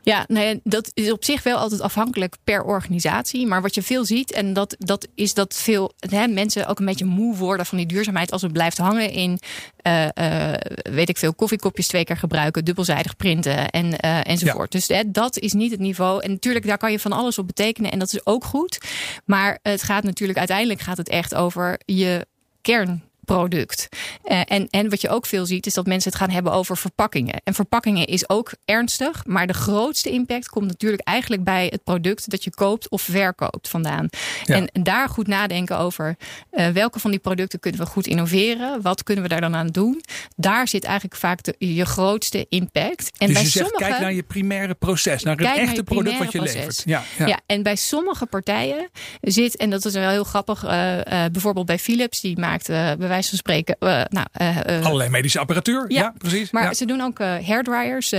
Ja, 0.03 0.27
dat 0.63 0.91
is 0.95 1.13
op 1.13 1.25
zich 1.25 1.43
wel 1.43 1.59
altijd 1.59 1.81
afhankelijk 1.81 2.37
per 2.45 2.63
organisatie. 2.63 3.47
Maar 3.47 3.63
wat 3.63 3.75
je 3.75 3.83
veel 3.83 4.05
ziet, 4.05 4.33
en 4.33 4.53
dat, 4.53 4.77
dat 4.79 5.09
is 5.15 5.35
dat 5.35 5.55
veel 5.55 5.93
hè, 5.99 6.27
mensen 6.27 6.67
ook 6.67 6.79
een 6.79 6.87
beetje 6.87 7.05
moe 7.05 7.37
worden 7.37 7.67
van 7.67 7.79
die 7.79 7.87
duurzaamheid 7.87 8.33
als 8.33 8.43
het 8.43 8.53
blijft 8.53 8.79
hangen 8.79 9.11
in, 9.11 9.39
eh, 9.77 10.53
eh, 10.53 10.61
weet 10.83 11.09
ik 11.09 11.19
veel, 11.19 11.35
koffiekopjes 11.35 11.87
twee 11.87 12.05
keer 12.05 12.17
gebruiken, 12.17 12.65
dubbelzijdig 12.65 13.17
printen 13.17 13.71
en, 13.71 13.99
eh, 13.99 14.29
enzovoort. 14.29 14.73
Dus 14.73 14.89
hè, 14.89 15.11
dat 15.11 15.39
is 15.39 15.53
niet 15.53 15.71
het 15.71 15.81
niveau. 15.81 16.23
En 16.23 16.31
natuurlijk, 16.31 16.67
daar 16.67 16.79
kan 16.79 16.93
je 16.93 16.99
van 16.99 17.13
alles 17.13 17.39
op 17.39 17.47
betekenen 17.47 17.91
en 17.91 17.99
dat 17.99 18.13
is 18.13 18.27
ook 18.27 18.45
goed. 18.45 18.79
Maar 19.25 19.59
het 19.63 19.83
gaat 19.83 20.05
natuurlijk, 20.05 20.39
uiteindelijk 20.39 20.81
gaat 20.81 20.97
het 20.97 21.09
echt 21.09 21.35
over 21.35 21.81
je 21.85 22.27
kern 22.63 23.03
product. 23.25 23.89
Eh, 24.23 24.41
en, 24.45 24.69
en 24.71 24.91
wat 24.91 25.01
je 25.01 25.09
ook 25.09 25.27
veel 25.27 25.47
ziet, 25.47 25.67
is 25.67 25.75
dat 25.75 25.87
mensen 25.87 26.11
het 26.11 26.21
gaan 26.21 26.31
hebben 26.31 26.53
over 26.53 26.77
verpakkingen. 26.77 27.41
En 27.45 27.55
verpakkingen 27.55 28.07
is 28.07 28.29
ook 28.29 28.53
ernstig, 28.65 29.27
maar 29.27 29.47
de 29.47 29.53
grootste 29.53 30.11
impact 30.11 30.49
komt 30.49 30.67
natuurlijk 30.67 31.03
eigenlijk 31.03 31.45
bij 31.45 31.67
het 31.71 31.85
product 31.85 32.31
dat 32.31 32.45
je 32.45 32.51
koopt 32.51 32.89
of 32.89 33.03
verkoopt 33.03 33.69
vandaan. 33.69 34.09
Ja. 34.45 34.57
En 34.57 34.83
daar 34.83 35.09
goed 35.09 35.27
nadenken 35.27 35.79
over 35.79 36.17
eh, 36.51 36.69
welke 36.69 36.99
van 36.99 37.11
die 37.11 37.21
producten 37.21 37.61
kunnen 37.61 37.81
we 37.81 37.87
goed 37.87 38.07
innoveren, 38.07 38.83
wat 38.83 39.03
kunnen 39.03 39.23
we 39.25 39.31
daar 39.31 39.41
dan 39.41 39.57
aan 39.57 39.67
doen. 39.67 40.03
Daar 40.37 40.69
zit 40.69 40.85
eigenlijk 40.85 41.17
vaak 41.17 41.43
de, 41.43 41.55
je 41.59 41.85
grootste 41.85 42.47
impact. 42.49 43.11
En 43.19 43.27
dus 43.27 43.37
bij 43.37 43.45
je 43.45 43.49
zegt, 43.49 43.69
sommige, 43.69 43.91
kijk 43.91 44.01
naar 44.01 44.13
je 44.13 44.23
primaire 44.23 44.75
proces. 44.75 45.23
Naar 45.23 45.37
het 45.37 45.47
naar 45.47 45.57
echte 45.57 45.83
product 45.83 46.19
wat 46.19 46.33
je 46.33 46.41
levert. 46.41 46.83
Ja, 46.85 47.03
ja. 47.19 47.27
Ja. 47.27 47.41
en 47.47 47.63
bij 47.63 47.77
sommige 47.77 48.27
partijen 48.27 48.89
zit, 49.21 49.57
en 49.57 49.71
dat 49.71 49.85
is 49.85 49.93
wel 49.93 50.11
heel 50.11 50.25
grappig, 50.25 50.65
eh, 50.65 51.01
bijvoorbeeld 51.33 51.67
bij 51.67 51.79
Philips, 51.79 52.21
die 52.21 52.39
maakt 52.39 52.67
bij 52.67 53.09
wijze 53.15 53.29
van 53.29 53.39
spreken, 53.39 53.77
eh, 53.79 54.03
nou, 54.09 54.27
eh, 54.33 54.77
eh, 54.77 54.85
Allerlei 54.85 55.11
medische 55.11 55.39
apparatuur. 55.39 55.85
Ja, 55.89 56.03
Ja, 56.03 56.15
precies. 56.19 56.51
maar 56.51 56.63
ja. 56.63 56.75
ze 56.75 56.85
doen 56.85 57.01
ook 57.01 57.19
hairdryers, 57.19 58.13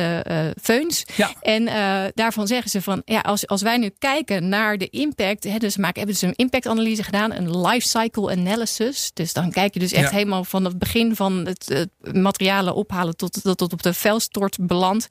feuns. 0.62 1.04
Ja. 1.16 1.34
En 1.42 1.66
daarvan 2.14 2.48
zeggen 2.48 2.70
ze 2.70 2.82
van, 2.82 3.02
ja, 3.06 3.20
als, 3.20 3.48
als 3.48 3.62
wij 3.62 3.78
nu 3.78 3.90
kijken 4.00 4.50
naar 4.50 4.78
de 4.78 4.90
impact, 4.90 5.44
hè, 5.44 5.58
dus 5.58 5.78
maken, 5.78 5.98
hebben 5.98 6.16
ze 6.16 6.28
een 6.28 6.36
impactanalyse 6.36 7.04
gedaan, 7.04 7.32
een 7.32 7.62
life 7.62 7.88
cycle 7.88 8.32
analysis. 8.32 9.12
Dus 9.14 9.34
dan 9.34 9.52
kijk 9.52 9.74
je 9.74 9.80
dus 9.80 9.92
echt 9.92 10.12
helemaal 10.12 10.44
van 10.44 10.66
het 10.66 10.80
begin 10.80 11.16
van 11.16 11.46
het, 11.46 11.66
het 11.68 12.16
materialen 12.16 12.76
ophalen 12.76 13.16
tot, 13.16 13.44
tot, 13.44 13.58
tot 13.58 13.74
op 13.74 13.84
de 13.84 13.94
vuilstort 13.94 14.58
belandt. 14.62 15.08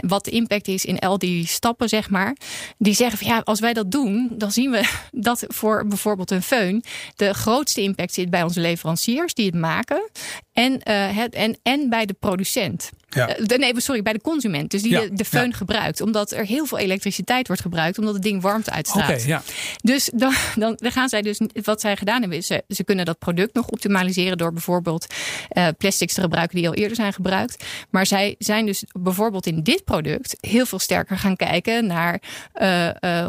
Wat 0.00 0.24
de 0.24 0.30
impact 0.30 0.68
is 0.68 0.84
in 0.84 0.98
al 0.98 1.18
die 1.18 1.46
stappen, 1.46 1.88
zeg 1.88 2.10
maar. 2.10 2.36
Die 2.78 2.94
zeggen 2.94 3.18
van 3.18 3.26
ja, 3.26 3.40
als 3.44 3.60
wij 3.60 3.72
dat 3.72 3.90
doen, 3.90 4.28
dan 4.32 4.52
zien 4.52 4.70
we 4.70 4.88
dat 5.28 5.44
voor 5.48 5.86
bijvoorbeeld 5.86 6.30
een 6.30 6.42
föhn 6.42 6.88
de 7.16 7.34
grootste 7.34 7.82
impact 7.82 8.14
zit 8.14 8.30
bij 8.30 8.42
onze 8.42 8.60
leveranciers 8.76 9.34
die 9.34 9.46
het 9.46 9.54
maken 9.54 10.10
en, 10.52 10.72
uh, 10.72 11.16
het, 11.16 11.34
en, 11.34 11.58
en 11.62 11.88
bij 11.88 12.06
de 12.06 12.12
producent. 12.12 12.90
Ja. 13.08 13.38
Uh, 13.38 13.58
nee, 13.58 13.80
sorry, 13.80 14.02
bij 14.02 14.12
de 14.12 14.20
consument. 14.20 14.70
Dus 14.70 14.82
die 14.82 14.90
ja. 14.90 15.00
de, 15.00 15.14
de 15.14 15.24
föhn 15.24 15.48
ja. 15.48 15.56
gebruikt. 15.56 16.00
Omdat 16.00 16.30
er 16.30 16.44
heel 16.44 16.66
veel 16.66 16.78
elektriciteit 16.78 17.46
wordt 17.46 17.62
gebruikt. 17.62 17.98
Omdat 17.98 18.14
het 18.14 18.22
ding 18.22 18.42
warmte 18.42 18.70
uitstraalt. 18.70 19.10
Okay, 19.10 19.26
ja. 19.26 19.42
Dus 19.82 20.10
dan, 20.14 20.34
dan, 20.56 20.74
dan, 20.76 20.92
gaan 20.92 21.08
zij 21.08 21.22
dus. 21.22 21.40
Wat 21.62 21.80
zij 21.80 21.96
gedaan 21.96 22.20
hebben, 22.20 22.38
is 22.38 22.46
ze, 22.46 22.64
ze 22.68 22.84
kunnen 22.84 23.04
dat 23.04 23.18
product 23.18 23.54
nog 23.54 23.68
optimaliseren. 23.68 24.38
Door 24.38 24.52
bijvoorbeeld 24.52 25.06
uh, 25.52 25.68
plastics 25.78 26.14
te 26.14 26.20
gebruiken 26.20 26.56
die 26.56 26.68
al 26.68 26.74
eerder 26.74 26.96
zijn 26.96 27.12
gebruikt. 27.12 27.64
Maar 27.90 28.06
zij 28.06 28.34
zijn 28.38 28.66
dus 28.66 28.84
bijvoorbeeld 29.00 29.46
in 29.46 29.62
dit 29.62 29.84
product 29.84 30.36
heel 30.40 30.66
veel 30.66 30.78
sterker 30.78 31.18
gaan 31.18 31.36
kijken 31.36 31.86
naar 31.86 32.20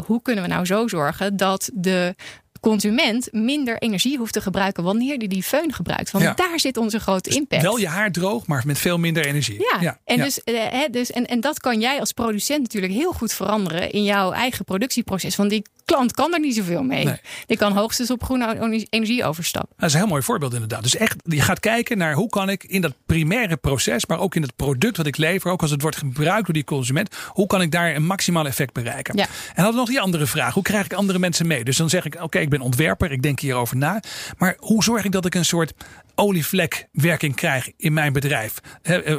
hoe 0.06 0.22
kunnen 0.22 0.44
we 0.44 0.50
nou 0.50 0.64
zo 0.64 0.88
zorgen 0.88 1.36
dat 1.36 1.70
de 1.74 2.14
consument 2.60 3.28
minder 3.32 3.78
energie 3.78 4.18
hoeft 4.18 4.32
te 4.32 4.40
gebruiken 4.40 4.82
wanneer 4.82 5.18
die 5.18 5.28
die 5.28 5.42
föhn 5.42 5.72
gebruikt. 5.72 6.10
Want 6.10 6.24
ja. 6.24 6.34
daar 6.34 6.60
zit 6.60 6.76
onze 6.76 7.00
grote 7.00 7.28
dus 7.28 7.38
impact. 7.38 7.62
Wel 7.62 7.76
je 7.76 7.88
haar 7.88 8.12
droog, 8.12 8.46
maar 8.46 8.62
met 8.66 8.78
veel 8.78 8.98
minder 8.98 9.26
energie. 9.26 9.60
Ja, 9.72 9.80
ja. 9.80 9.98
En, 10.04 10.18
Dus, 10.18 10.40
uh, 10.44 10.84
dus, 10.90 11.10
en, 11.10 11.26
en 11.26 11.40
dat 11.40 11.60
kan 11.60 11.80
jij 11.80 12.00
als 12.00 12.12
producent 12.12 12.62
natuurlijk 12.62 12.92
heel 12.92 13.12
goed 13.12 13.32
veranderen 13.32 13.90
in 13.90 14.04
jouw 14.04 14.32
eigen 14.32 14.64
productieproces. 14.64 15.36
Want 15.36 15.50
die 15.50 15.62
klant 15.88 16.12
kan 16.12 16.32
er 16.32 16.40
niet 16.40 16.54
zoveel 16.54 16.82
mee. 16.82 17.04
Nee. 17.04 17.20
Die 17.46 17.56
kan 17.56 17.72
hoogstens 17.72 18.10
op 18.10 18.24
groene 18.24 18.86
energie 18.90 19.24
overstappen. 19.24 19.74
Dat 19.76 19.88
is 19.88 19.94
een 19.94 20.00
heel 20.00 20.08
mooi 20.08 20.22
voorbeeld 20.22 20.52
inderdaad. 20.52 20.82
Dus 20.82 20.96
echt, 20.96 21.16
je 21.24 21.40
gaat 21.40 21.60
kijken 21.60 21.98
naar 21.98 22.14
hoe 22.14 22.28
kan 22.28 22.48
ik 22.48 22.64
in 22.64 22.80
dat 22.80 22.94
primaire 23.06 23.56
proces, 23.56 24.06
maar 24.06 24.18
ook 24.18 24.34
in 24.34 24.42
het 24.42 24.56
product 24.56 24.96
wat 24.96 25.06
ik 25.06 25.16
lever, 25.16 25.50
ook 25.50 25.62
als 25.62 25.70
het 25.70 25.82
wordt 25.82 25.96
gebruikt 25.96 26.44
door 26.44 26.54
die 26.54 26.64
consument, 26.64 27.16
hoe 27.26 27.46
kan 27.46 27.62
ik 27.62 27.70
daar 27.70 27.94
een 27.94 28.06
maximaal 28.06 28.46
effect 28.46 28.72
bereiken? 28.72 29.16
Ja. 29.16 29.26
En 29.54 29.66
we 29.66 29.72
nog 29.72 29.88
die 29.88 30.00
andere 30.00 30.26
vraag. 30.26 30.54
Hoe 30.54 30.62
krijg 30.62 30.84
ik 30.84 30.92
andere 30.92 31.18
mensen 31.18 31.46
mee? 31.46 31.64
Dus 31.64 31.76
dan 31.76 31.88
zeg 31.88 32.04
ik, 32.04 32.22
oké, 32.22 32.38
ik 32.38 32.48
ben 32.48 32.60
ontwerper, 32.60 33.12
ik 33.12 33.22
denk 33.22 33.40
hierover 33.40 33.76
na. 33.76 34.02
Maar 34.38 34.56
hoe 34.58 34.82
zorg 34.82 35.04
ik 35.04 35.12
dat 35.12 35.26
ik 35.26 35.34
een 35.34 35.44
soort 35.44 35.72
olievlekwerking 36.14 37.34
krijg 37.34 37.70
in 37.76 37.92
mijn 37.92 38.12
bedrijf? 38.12 38.54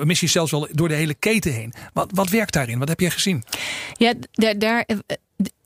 Misschien 0.04 0.30
zelfs 0.30 0.52
wel 0.52 0.68
door 0.72 0.88
de 0.88 0.94
hele 0.94 1.14
keten 1.14 1.54
heen. 1.54 1.74
Wat, 1.94 2.12
wat 2.14 2.30
werkt 2.30 2.54
daarin? 2.54 2.80
Wat 2.80 2.88
heb 2.88 3.00
je 3.00 3.10
gezien? 3.10 3.44
Ja, 3.94 4.14
daar, 4.32 4.60
daar 4.60 4.86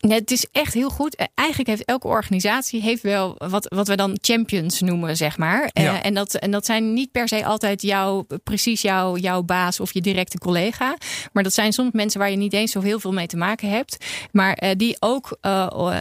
Nee, 0.07 0.19
het 0.19 0.31
is 0.31 0.47
echt 0.51 0.73
heel 0.73 0.89
goed. 0.89 1.15
Eh, 1.15 1.25
eigenlijk 1.35 1.69
heeft 1.69 1.85
elke 1.85 2.07
organisatie 2.07 2.81
heeft 2.81 3.01
wel 3.01 3.35
wat, 3.37 3.65
wat 3.75 3.87
we 3.87 3.95
dan 3.95 4.17
champions 4.21 4.81
noemen, 4.81 5.17
zeg 5.17 5.37
maar. 5.37 5.69
Ja. 5.73 5.83
Uh, 5.83 6.05
en, 6.05 6.13
dat, 6.13 6.33
en 6.33 6.51
dat 6.51 6.65
zijn 6.65 6.93
niet 6.93 7.11
per 7.11 7.27
se 7.27 7.45
altijd 7.45 7.81
jouw, 7.81 8.25
precies 8.43 8.81
jouw, 8.81 9.17
jouw 9.17 9.43
baas 9.43 9.79
of 9.79 9.93
je 9.93 10.01
directe 10.01 10.37
collega. 10.37 10.97
Maar 11.33 11.43
dat 11.43 11.53
zijn 11.53 11.73
soms 11.73 11.91
mensen 11.91 12.19
waar 12.19 12.29
je 12.29 12.37
niet 12.37 12.53
eens 12.53 12.71
zo 12.71 12.81
heel 12.81 12.99
veel 12.99 13.13
mee 13.13 13.27
te 13.27 13.37
maken 13.37 13.69
hebt. 13.69 14.05
Maar 14.31 14.63
uh, 14.63 14.69
die 14.77 14.97
ook 14.99 15.37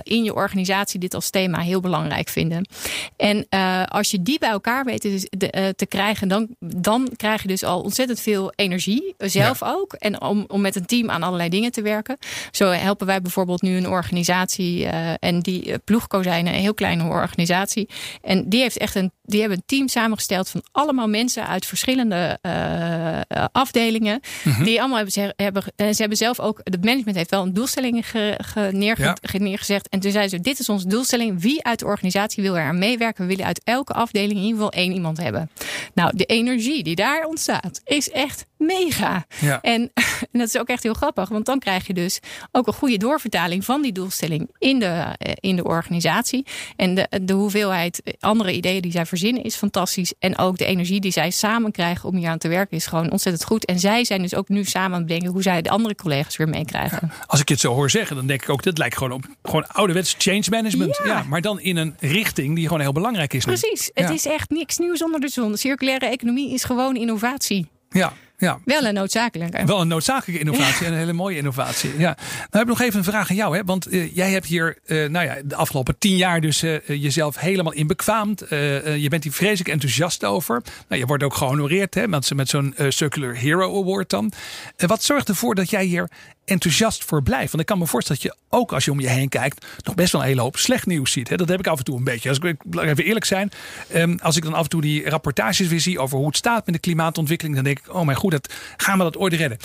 in 0.03 0.25
je 0.25 0.35
organisatie 0.35 1.01
dit 1.01 1.15
als 1.15 1.31
thema 1.31 1.61
heel 1.61 1.81
belangrijk 1.81 2.29
vinden. 2.29 2.69
En 3.17 3.49
als 3.88 4.11
je 4.11 4.23
die 4.23 4.38
bij 4.38 4.51
elkaar 4.51 4.85
weet 4.85 5.01
te, 5.01 5.75
te, 5.77 5.87
krijgen, 5.87 6.29
dan, 6.29 6.49
dan 6.59 7.09
krijg 7.17 7.43
je 7.43 7.49
dus 7.49 7.62
al 7.62 7.81
ontzettend 7.81 8.21
veel 8.21 8.53
energie. 8.57 9.15
Zelf 9.19 9.61
ja. 9.61 9.73
ook. 9.73 9.93
En 9.93 10.21
om, 10.21 10.45
om 10.49 10.61
met 10.61 10.77
een 10.77 10.87
team 10.87 11.11
aan 11.11 11.23
allerlei 11.23 11.49
dingen 11.49 11.73
te 11.73 11.83
werken. 11.83 12.19
Zo 12.51 12.71
helpen 12.71 13.07
wij 13.07 13.21
bijvoorbeeld 13.21 13.62
nu 13.62 13.77
een 13.77 13.91
organisatie. 13.93 14.85
Uh, 14.85 15.11
en 15.19 15.41
die 15.41 15.67
uh, 15.67 15.75
ploegkozijnen, 15.85 16.55
een 16.55 16.61
heel 16.61 16.75
kleine 16.75 17.05
organisatie. 17.05 17.89
En 18.23 18.49
die 18.49 18.61
heeft 18.61 18.79
echt 18.79 18.95
een, 18.95 19.13
die 19.23 19.41
hebben 19.41 19.59
een 19.59 19.65
team 19.67 19.89
samengesteld 19.89 20.49
van 20.49 20.63
allemaal 20.73 21.09
mensen 21.09 21.47
uit 21.47 21.67
verschillende 21.67 22.39
uh, 22.43 23.45
afdelingen. 23.53 24.21
Mm 24.43 24.53
-hmm. 24.53 24.65
Die 24.65 24.79
allemaal 24.79 24.97
hebben, 24.97 25.13
ze, 25.13 25.33
hebben, 25.37 25.63
ze 25.77 25.97
hebben 25.97 26.17
zelf 26.17 26.41
ook, 26.41 26.61
het 26.63 26.85
management 26.85 27.17
heeft 27.17 27.31
wel 27.31 27.43
een 27.43 27.53
doelstelling 27.53 28.09
ge, 28.09 28.35
ge, 28.45 28.69
neerge, 28.73 29.03
ja. 29.03 29.39
neergezet. 29.39 29.89
En 29.89 30.01
toen 30.01 30.11
zeiden 30.11 30.39
ze, 30.39 30.43
dit 30.43 30.59
is 30.59 30.69
onze 30.69 30.89
doelstelling. 30.89 31.41
Wie 31.41 31.65
uit 31.65 31.79
de 31.79 31.85
organisatie 31.85 32.43
wil 32.43 32.57
er 32.57 32.65
aan 32.65 32.79
meewerken? 32.79 33.23
We 33.23 33.29
willen 33.29 33.47
uit 33.47 33.61
elke 33.65 33.93
afdeling 33.93 34.31
in 34.33 34.45
ieder 34.45 34.55
geval 34.55 34.73
één 34.73 34.93
iemand 34.93 35.19
hebben. 35.19 35.51
Nou, 35.95 36.17
de 36.17 36.25
energie 36.25 36.83
die 36.83 36.97
daar 36.97 37.25
ontstaat 37.25 37.81
is 37.85 38.11
echt 38.11 38.47
mega. 38.57 39.25
Ja. 39.41 39.61
En, 39.61 39.91
en 40.33 40.39
dat 40.39 40.49
is 40.49 40.59
ook 40.59 40.69
echt 40.69 40.83
heel 40.83 40.95
grappig, 40.95 41.29
want 41.29 41.47
dan 41.47 41.59
krijg 41.59 41.87
je 41.87 41.95
dus 41.95 42.21
ook 42.53 42.67
een 42.67 42.73
goede 42.73 42.97
doorvertaling 42.97 43.65
van 43.65 43.82
die 43.83 43.92
doelstelling 43.92 44.51
in 44.59 44.79
de, 44.79 45.16
in 45.40 45.57
de 45.57 45.64
organisatie. 45.64 46.47
En 46.77 46.95
de, 46.95 47.09
de 47.23 47.33
hoeveelheid 47.33 48.03
andere 48.21 48.53
ideeën 48.53 48.83
die 48.83 48.92
zij 48.92 49.07
verzinnen 49.07 49.42
is 49.42 49.55
fantastisch. 49.55 50.12
En 50.18 50.38
ook 50.38 50.59
de 50.59 50.64
energie 50.64 51.01
die 51.01 51.12
zij 51.12 51.31
samen 51.31 51.73
krijgen 51.73 52.09
om 52.09 52.16
hier 52.16 52.29
aan 52.29 52.38
te 52.38 52.49
werken 52.49 52.77
is 52.77 52.87
gewoon 52.87 53.11
ontzettend 53.11 53.45
goed. 53.45 53.64
En 53.64 53.79
zij 53.79 54.05
zijn 54.05 54.23
dus 54.23 54.35
ook 54.35 54.49
nu 54.49 54.64
samen 54.64 54.92
aan 54.92 54.99
het 54.99 55.07
bedenken 55.07 55.31
hoe 55.31 55.42
zij 55.42 55.62
de 55.62 55.71
andere 55.71 55.95
collega's 55.95 56.37
weer 56.37 56.49
meekrijgen. 56.49 56.99
Ja, 57.03 57.25
als 57.27 57.40
ik 57.40 57.49
het 57.49 57.61
zo 57.61 57.73
hoor 57.73 57.90
zeggen, 57.90 58.16
dan 58.16 58.27
denk 58.27 58.42
ik 58.42 58.49
ook, 58.49 58.62
dat 58.62 58.79
lijkt 58.79 58.97
gewoon 58.97 59.12
op 59.12 59.25
gewoon 59.42 59.66
ouderwets 59.66 60.14
change 60.18 60.45
management. 60.51 61.01
Ja. 61.05 61.07
ja 61.07 61.23
maar 61.23 61.40
dan 61.40 61.61
in 61.61 61.77
een 61.77 61.97
richting 62.01 62.55
die 62.55 62.66
gewoon 62.66 62.81
heel 62.81 62.92
belangrijk 62.92 63.33
is. 63.33 63.45
Precies. 63.45 63.90
Het 63.95 64.11
is 64.11 64.27
echt 64.27 64.51
niks 64.51 64.79
nieuws 64.79 65.03
onder 65.03 65.21
de 65.21 65.29
zon. 65.29 65.57
Circulaire 65.57 66.07
economie 66.07 66.53
is 66.53 66.64
gewoon 66.64 66.97
innovatie. 66.97 67.68
Ja, 67.90 68.12
ja. 68.43 68.59
Wel 68.65 68.85
een 68.85 68.95
noodzakelijke. 68.95 69.65
Wel 69.65 69.81
een 69.81 69.89
noodzakelijke 69.89 70.41
innovatie 70.41 70.87
en 70.87 70.93
een 70.93 70.99
hele 70.99 71.13
mooie 71.13 71.37
innovatie. 71.37 71.91
Ja. 71.91 72.17
Nou 72.17 72.49
heb 72.51 72.63
ik 72.63 72.69
nog 72.69 72.81
even 72.81 72.99
een 72.99 73.05
vraag 73.05 73.31
aan 73.31 73.37
jou. 73.37 73.57
Hè? 73.57 73.65
Want 73.65 73.93
uh, 73.93 74.15
jij 74.17 74.31
hebt 74.31 74.47
hier 74.47 74.79
uh, 74.87 75.09
nou 75.09 75.27
ja, 75.27 75.37
de 75.45 75.57
afgelopen 75.57 75.99
tien 75.99 76.17
jaar 76.17 76.41
dus 76.41 76.63
uh, 76.63 76.79
jezelf 76.87 77.37
helemaal 77.39 77.73
in 77.73 77.87
bekwaamd. 77.87 78.45
je 78.49 79.07
bent 79.09 79.23
hier 79.23 79.33
vreselijk 79.33 79.69
enthousiast 79.69 80.25
over. 80.25 80.63
Nou, 80.89 81.01
je 81.01 81.07
wordt 81.07 81.23
ook 81.23 81.35
gehonoreerd 81.35 81.95
hè, 81.95 82.09
met, 82.09 82.35
met 82.35 82.49
zo'n 82.49 82.75
Circular 82.89 83.35
Hero 83.35 83.83
Award 83.83 84.11
dan. 84.11 84.33
wat 84.77 85.03
zorgt 85.03 85.29
ervoor 85.29 85.55
dat 85.55 85.71
jij 85.71 85.85
hier 85.85 86.09
enthousiast 86.45 87.05
voor 87.05 87.23
blijft? 87.23 87.51
Want 87.51 87.61
ik 87.61 87.67
kan 87.67 87.79
me 87.79 87.87
voorstellen 87.87 88.23
dat 88.23 88.33
je 88.33 88.57
ook 88.57 88.73
als 88.73 88.85
je 88.85 88.91
om 88.91 89.01
je 89.01 89.09
heen 89.09 89.29
kijkt 89.29 89.67
nog 89.85 89.95
best 89.95 90.13
wel 90.13 90.21
een 90.21 90.27
hele 90.27 90.41
hoop 90.41 90.57
slecht 90.57 90.87
nieuws 90.87 91.13
ziet. 91.13 91.39
Dat 91.39 91.49
heb 91.49 91.59
ik 91.59 91.67
af 91.67 91.79
en 91.79 91.85
toe 91.85 91.97
een 91.97 92.05
beetje. 92.05 92.29
Als 92.29 92.39
ik 92.39 92.57
even 92.75 93.05
eerlijk 93.05 93.25
zijn. 93.25 93.51
Um, 93.95 94.19
als 94.23 94.37
ik 94.37 94.43
dan 94.43 94.55
af 94.55 94.63
en 94.63 94.69
toe 94.69 94.81
die 94.81 95.09
rapportages 95.09 95.69
weer 95.69 95.81
zie 95.81 95.99
over 95.99 96.17
hoe 96.17 96.27
het 96.27 96.37
staat 96.37 96.65
met 96.65 96.75
de 96.75 96.81
klimaatontwikkeling. 96.81 97.55
Dan 97.55 97.65
denk 97.65 97.79
ik, 97.79 97.95
oh 97.95 98.05
mijn 98.05 98.19
goed, 98.19 98.31
dat, 98.31 98.55
gaan 98.77 98.99
we 98.99 99.05
dat 99.05 99.17
ooit 99.17 99.33
redden? 99.33 99.59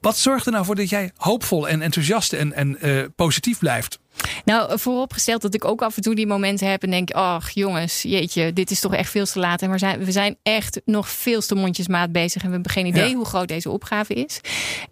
Wat 0.00 0.18
zorgt 0.18 0.46
er 0.46 0.52
nou 0.52 0.64
voor 0.64 0.74
dat 0.74 0.88
jij 0.88 1.10
hoopvol 1.16 1.68
en 1.68 1.82
enthousiast 1.82 2.32
en, 2.32 2.52
en 2.52 2.76
uh, 2.82 3.04
positief 3.16 3.58
blijft? 3.58 3.98
Nou, 4.44 4.78
vooropgesteld 4.78 5.42
dat 5.42 5.54
ik 5.54 5.64
ook 5.64 5.82
af 5.82 5.96
en 5.96 6.02
toe 6.02 6.14
die 6.14 6.26
momenten 6.26 6.70
heb 6.70 6.82
en 6.82 6.90
denk: 6.90 7.10
ach 7.10 7.50
jongens, 7.50 8.02
jeetje, 8.02 8.52
dit 8.52 8.70
is 8.70 8.80
toch 8.80 8.94
echt 8.94 9.10
veel 9.10 9.24
te 9.24 9.38
laat. 9.38 9.62
En 9.62 9.70
we 9.70 9.78
zijn, 9.78 10.04
we 10.04 10.12
zijn 10.12 10.36
echt 10.42 10.80
nog 10.84 11.08
veel 11.08 11.40
te 11.40 11.54
mondjesmaat 11.54 12.12
bezig 12.12 12.42
en 12.42 12.46
we 12.46 12.54
hebben 12.54 12.72
geen 12.72 12.86
idee 12.86 13.08
ja. 13.08 13.14
hoe 13.14 13.24
groot 13.24 13.48
deze 13.48 13.70
opgave 13.70 14.14
is. 14.14 14.40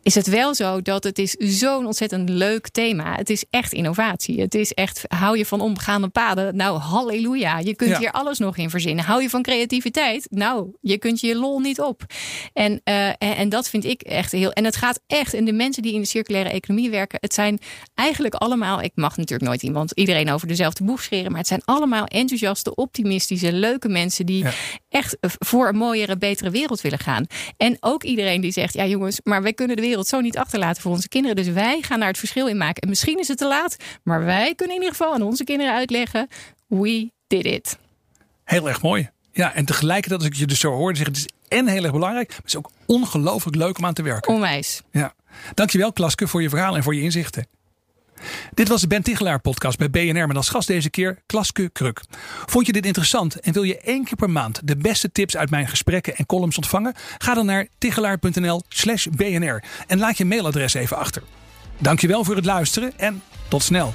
Is 0.03 0.15
het 0.15 0.27
wel 0.27 0.55
zo 0.55 0.83
dat 0.83 1.05
het 1.05 1.19
is 1.19 1.33
zo'n 1.33 1.87
ontzettend 1.87 2.29
leuk 2.29 2.69
thema. 2.69 3.15
Het 3.15 3.31
is 3.31 3.45
echt 3.51 3.73
innovatie. 3.73 4.41
Het 4.41 4.55
is 4.55 4.73
echt, 4.73 5.05
hou 5.09 5.39
je 5.39 5.47
van 5.47 5.61
omgaande 5.61 6.09
paden? 6.09 6.57
Nou, 6.57 6.79
halleluja. 6.79 7.59
Je 7.59 7.75
kunt 7.75 7.91
ja. 7.91 7.99
hier 7.99 8.11
alles 8.11 8.39
nog 8.39 8.57
in 8.57 8.71
verzinnen. 8.71 9.05
Hou 9.05 9.23
je 9.23 9.31
van 9.31 9.43
creativiteit? 9.43 10.27
Nou, 10.31 10.71
je 10.81 10.99
kunt 10.99 11.21
je 11.21 11.37
lol 11.37 11.59
niet 11.59 11.81
op. 11.81 12.03
En, 12.53 12.81
uh, 12.85 13.07
en, 13.07 13.17
en 13.19 13.49
dat 13.49 13.69
vind 13.69 13.85
ik 13.85 14.03
echt 14.03 14.33
heel. 14.33 14.51
En 14.51 14.65
het 14.65 14.77
gaat 14.77 15.01
echt, 15.07 15.35
en 15.35 15.45
de 15.45 15.53
mensen 15.53 15.83
die 15.83 15.95
in 15.95 16.01
de 16.01 16.07
circulaire 16.07 16.51
economie 16.51 16.91
werken, 16.91 17.19
het 17.21 17.35
zijn 17.35 17.59
eigenlijk 17.95 18.35
allemaal, 18.35 18.83
ik 18.83 18.93
mag 18.95 19.17
natuurlijk 19.19 19.49
nooit 19.49 19.63
iemand, 19.63 19.93
iedereen 19.95 20.31
over 20.31 20.49
dezelfde 20.49 20.85
boeg 20.85 21.03
scheren. 21.03 21.31
Maar 21.31 21.41
het 21.41 21.49
zijn 21.49 21.63
allemaal 21.65 22.07
enthousiaste, 22.07 22.75
optimistische, 22.75 23.53
leuke 23.53 23.89
mensen 23.89 24.27
die 24.27 24.45
ja. 24.45 24.53
echt 24.89 25.17
voor 25.21 25.69
een 25.69 25.77
mooiere, 25.77 26.17
betere 26.17 26.51
wereld 26.51 26.81
willen 26.81 26.99
gaan. 26.99 27.27
En 27.57 27.77
ook 27.81 28.03
iedereen 28.03 28.41
die 28.41 28.53
zegt, 28.53 28.75
ja 28.75 28.87
jongens, 28.87 29.21
maar 29.25 29.43
wij 29.43 29.53
kunnen 29.53 29.77
de 29.77 29.83
wereld 29.83 30.07
zo 30.07 30.21
niet 30.21 30.39
achterlaten 30.39 30.83
voor 30.83 30.93
onze 30.93 31.09
kinderen. 31.09 31.37
Dus 31.37 31.49
wij 31.49 31.83
gaan 31.83 31.99
daar 31.99 32.09
het 32.09 32.19
verschil 32.19 32.47
in 32.47 32.57
maken. 32.57 32.83
En 32.83 32.89
misschien 32.89 33.19
is 33.19 33.29
het 33.29 33.39
te 33.39 33.47
laat, 33.47 33.77
maar 34.03 34.25
wij 34.25 34.55
kunnen 34.55 34.77
in 34.77 34.83
ieder 34.83 34.97
geval 34.97 35.15
aan 35.15 35.23
onze 35.23 35.45
kinderen 35.45 35.75
uitleggen, 35.75 36.29
we 36.67 37.11
did 37.27 37.45
it. 37.45 37.79
Heel 38.45 38.69
erg 38.69 38.83
mooi. 38.83 39.11
Ja, 39.33 39.55
en 39.55 39.65
tegelijkertijd 39.65 40.21
als 40.21 40.31
ik 40.31 40.37
je 40.37 40.47
dus 40.47 40.61
zo 40.61 40.71
hoor, 40.71 40.97
zeggen 40.97 41.15
het 41.15 41.23
is 41.23 41.29
en 41.49 41.67
heel 41.67 41.83
erg 41.83 41.93
belangrijk, 41.93 42.29
maar 42.29 42.37
het 42.37 42.47
is 42.47 42.57
ook 42.57 42.71
ongelooflijk 42.87 43.57
leuk 43.57 43.79
om 43.79 43.87
aan 43.87 43.95
te 43.95 44.03
werken. 44.03 44.35
Onwijs. 44.35 44.83
Ja. 44.93 45.15
Dankjewel 45.55 45.93
Klaske 45.93 46.29
voor 46.29 46.43
je 46.43 46.49
verhaal 46.49 46.77
en 46.77 46.83
voor 46.83 46.95
je 46.95 47.01
inzichten. 47.01 47.47
Dit 48.55 48.69
was 48.69 48.81
de 48.81 48.87
Ben 48.87 49.03
Tichelaar 49.03 49.41
podcast 49.41 49.79
bij 49.79 49.91
BNR 49.91 50.27
met 50.27 50.37
als 50.37 50.49
gast 50.49 50.69
deze 50.69 50.91
keer 50.91 51.19
Klaske 51.27 51.69
Kruk. 51.73 52.01
Vond 52.47 52.67
je 52.67 52.73
dit 52.73 52.87
interessant 52.87 53.41
en 53.41 53.53
wil 53.53 53.63
je 53.63 53.79
één 53.81 54.05
keer 54.05 54.17
per 54.17 54.31
maand 54.31 54.61
de 54.65 54.77
beste 54.77 55.13
tips 55.13 55.37
uit 55.37 55.51
mijn 55.51 55.69
gesprekken 55.69 56.17
en 56.17 56.27
columns 56.27 56.57
ontvangen? 56.57 56.95
Ga 57.19 57.35
dan 57.35 57.47
naar 57.47 57.67
tichelaar.nl 57.79 58.63
slash 58.69 59.07
BNR 59.07 59.65
en 59.87 59.99
laat 59.99 60.19
je 60.19 60.25
mailadres 60.25 60.75
even 60.75 60.97
achter. 60.97 61.23
Dankjewel 61.79 62.25
voor 62.25 62.37
het 62.37 62.45
luisteren 62.45 62.99
en 62.99 63.23
tot 63.49 63.63
snel. 63.63 63.95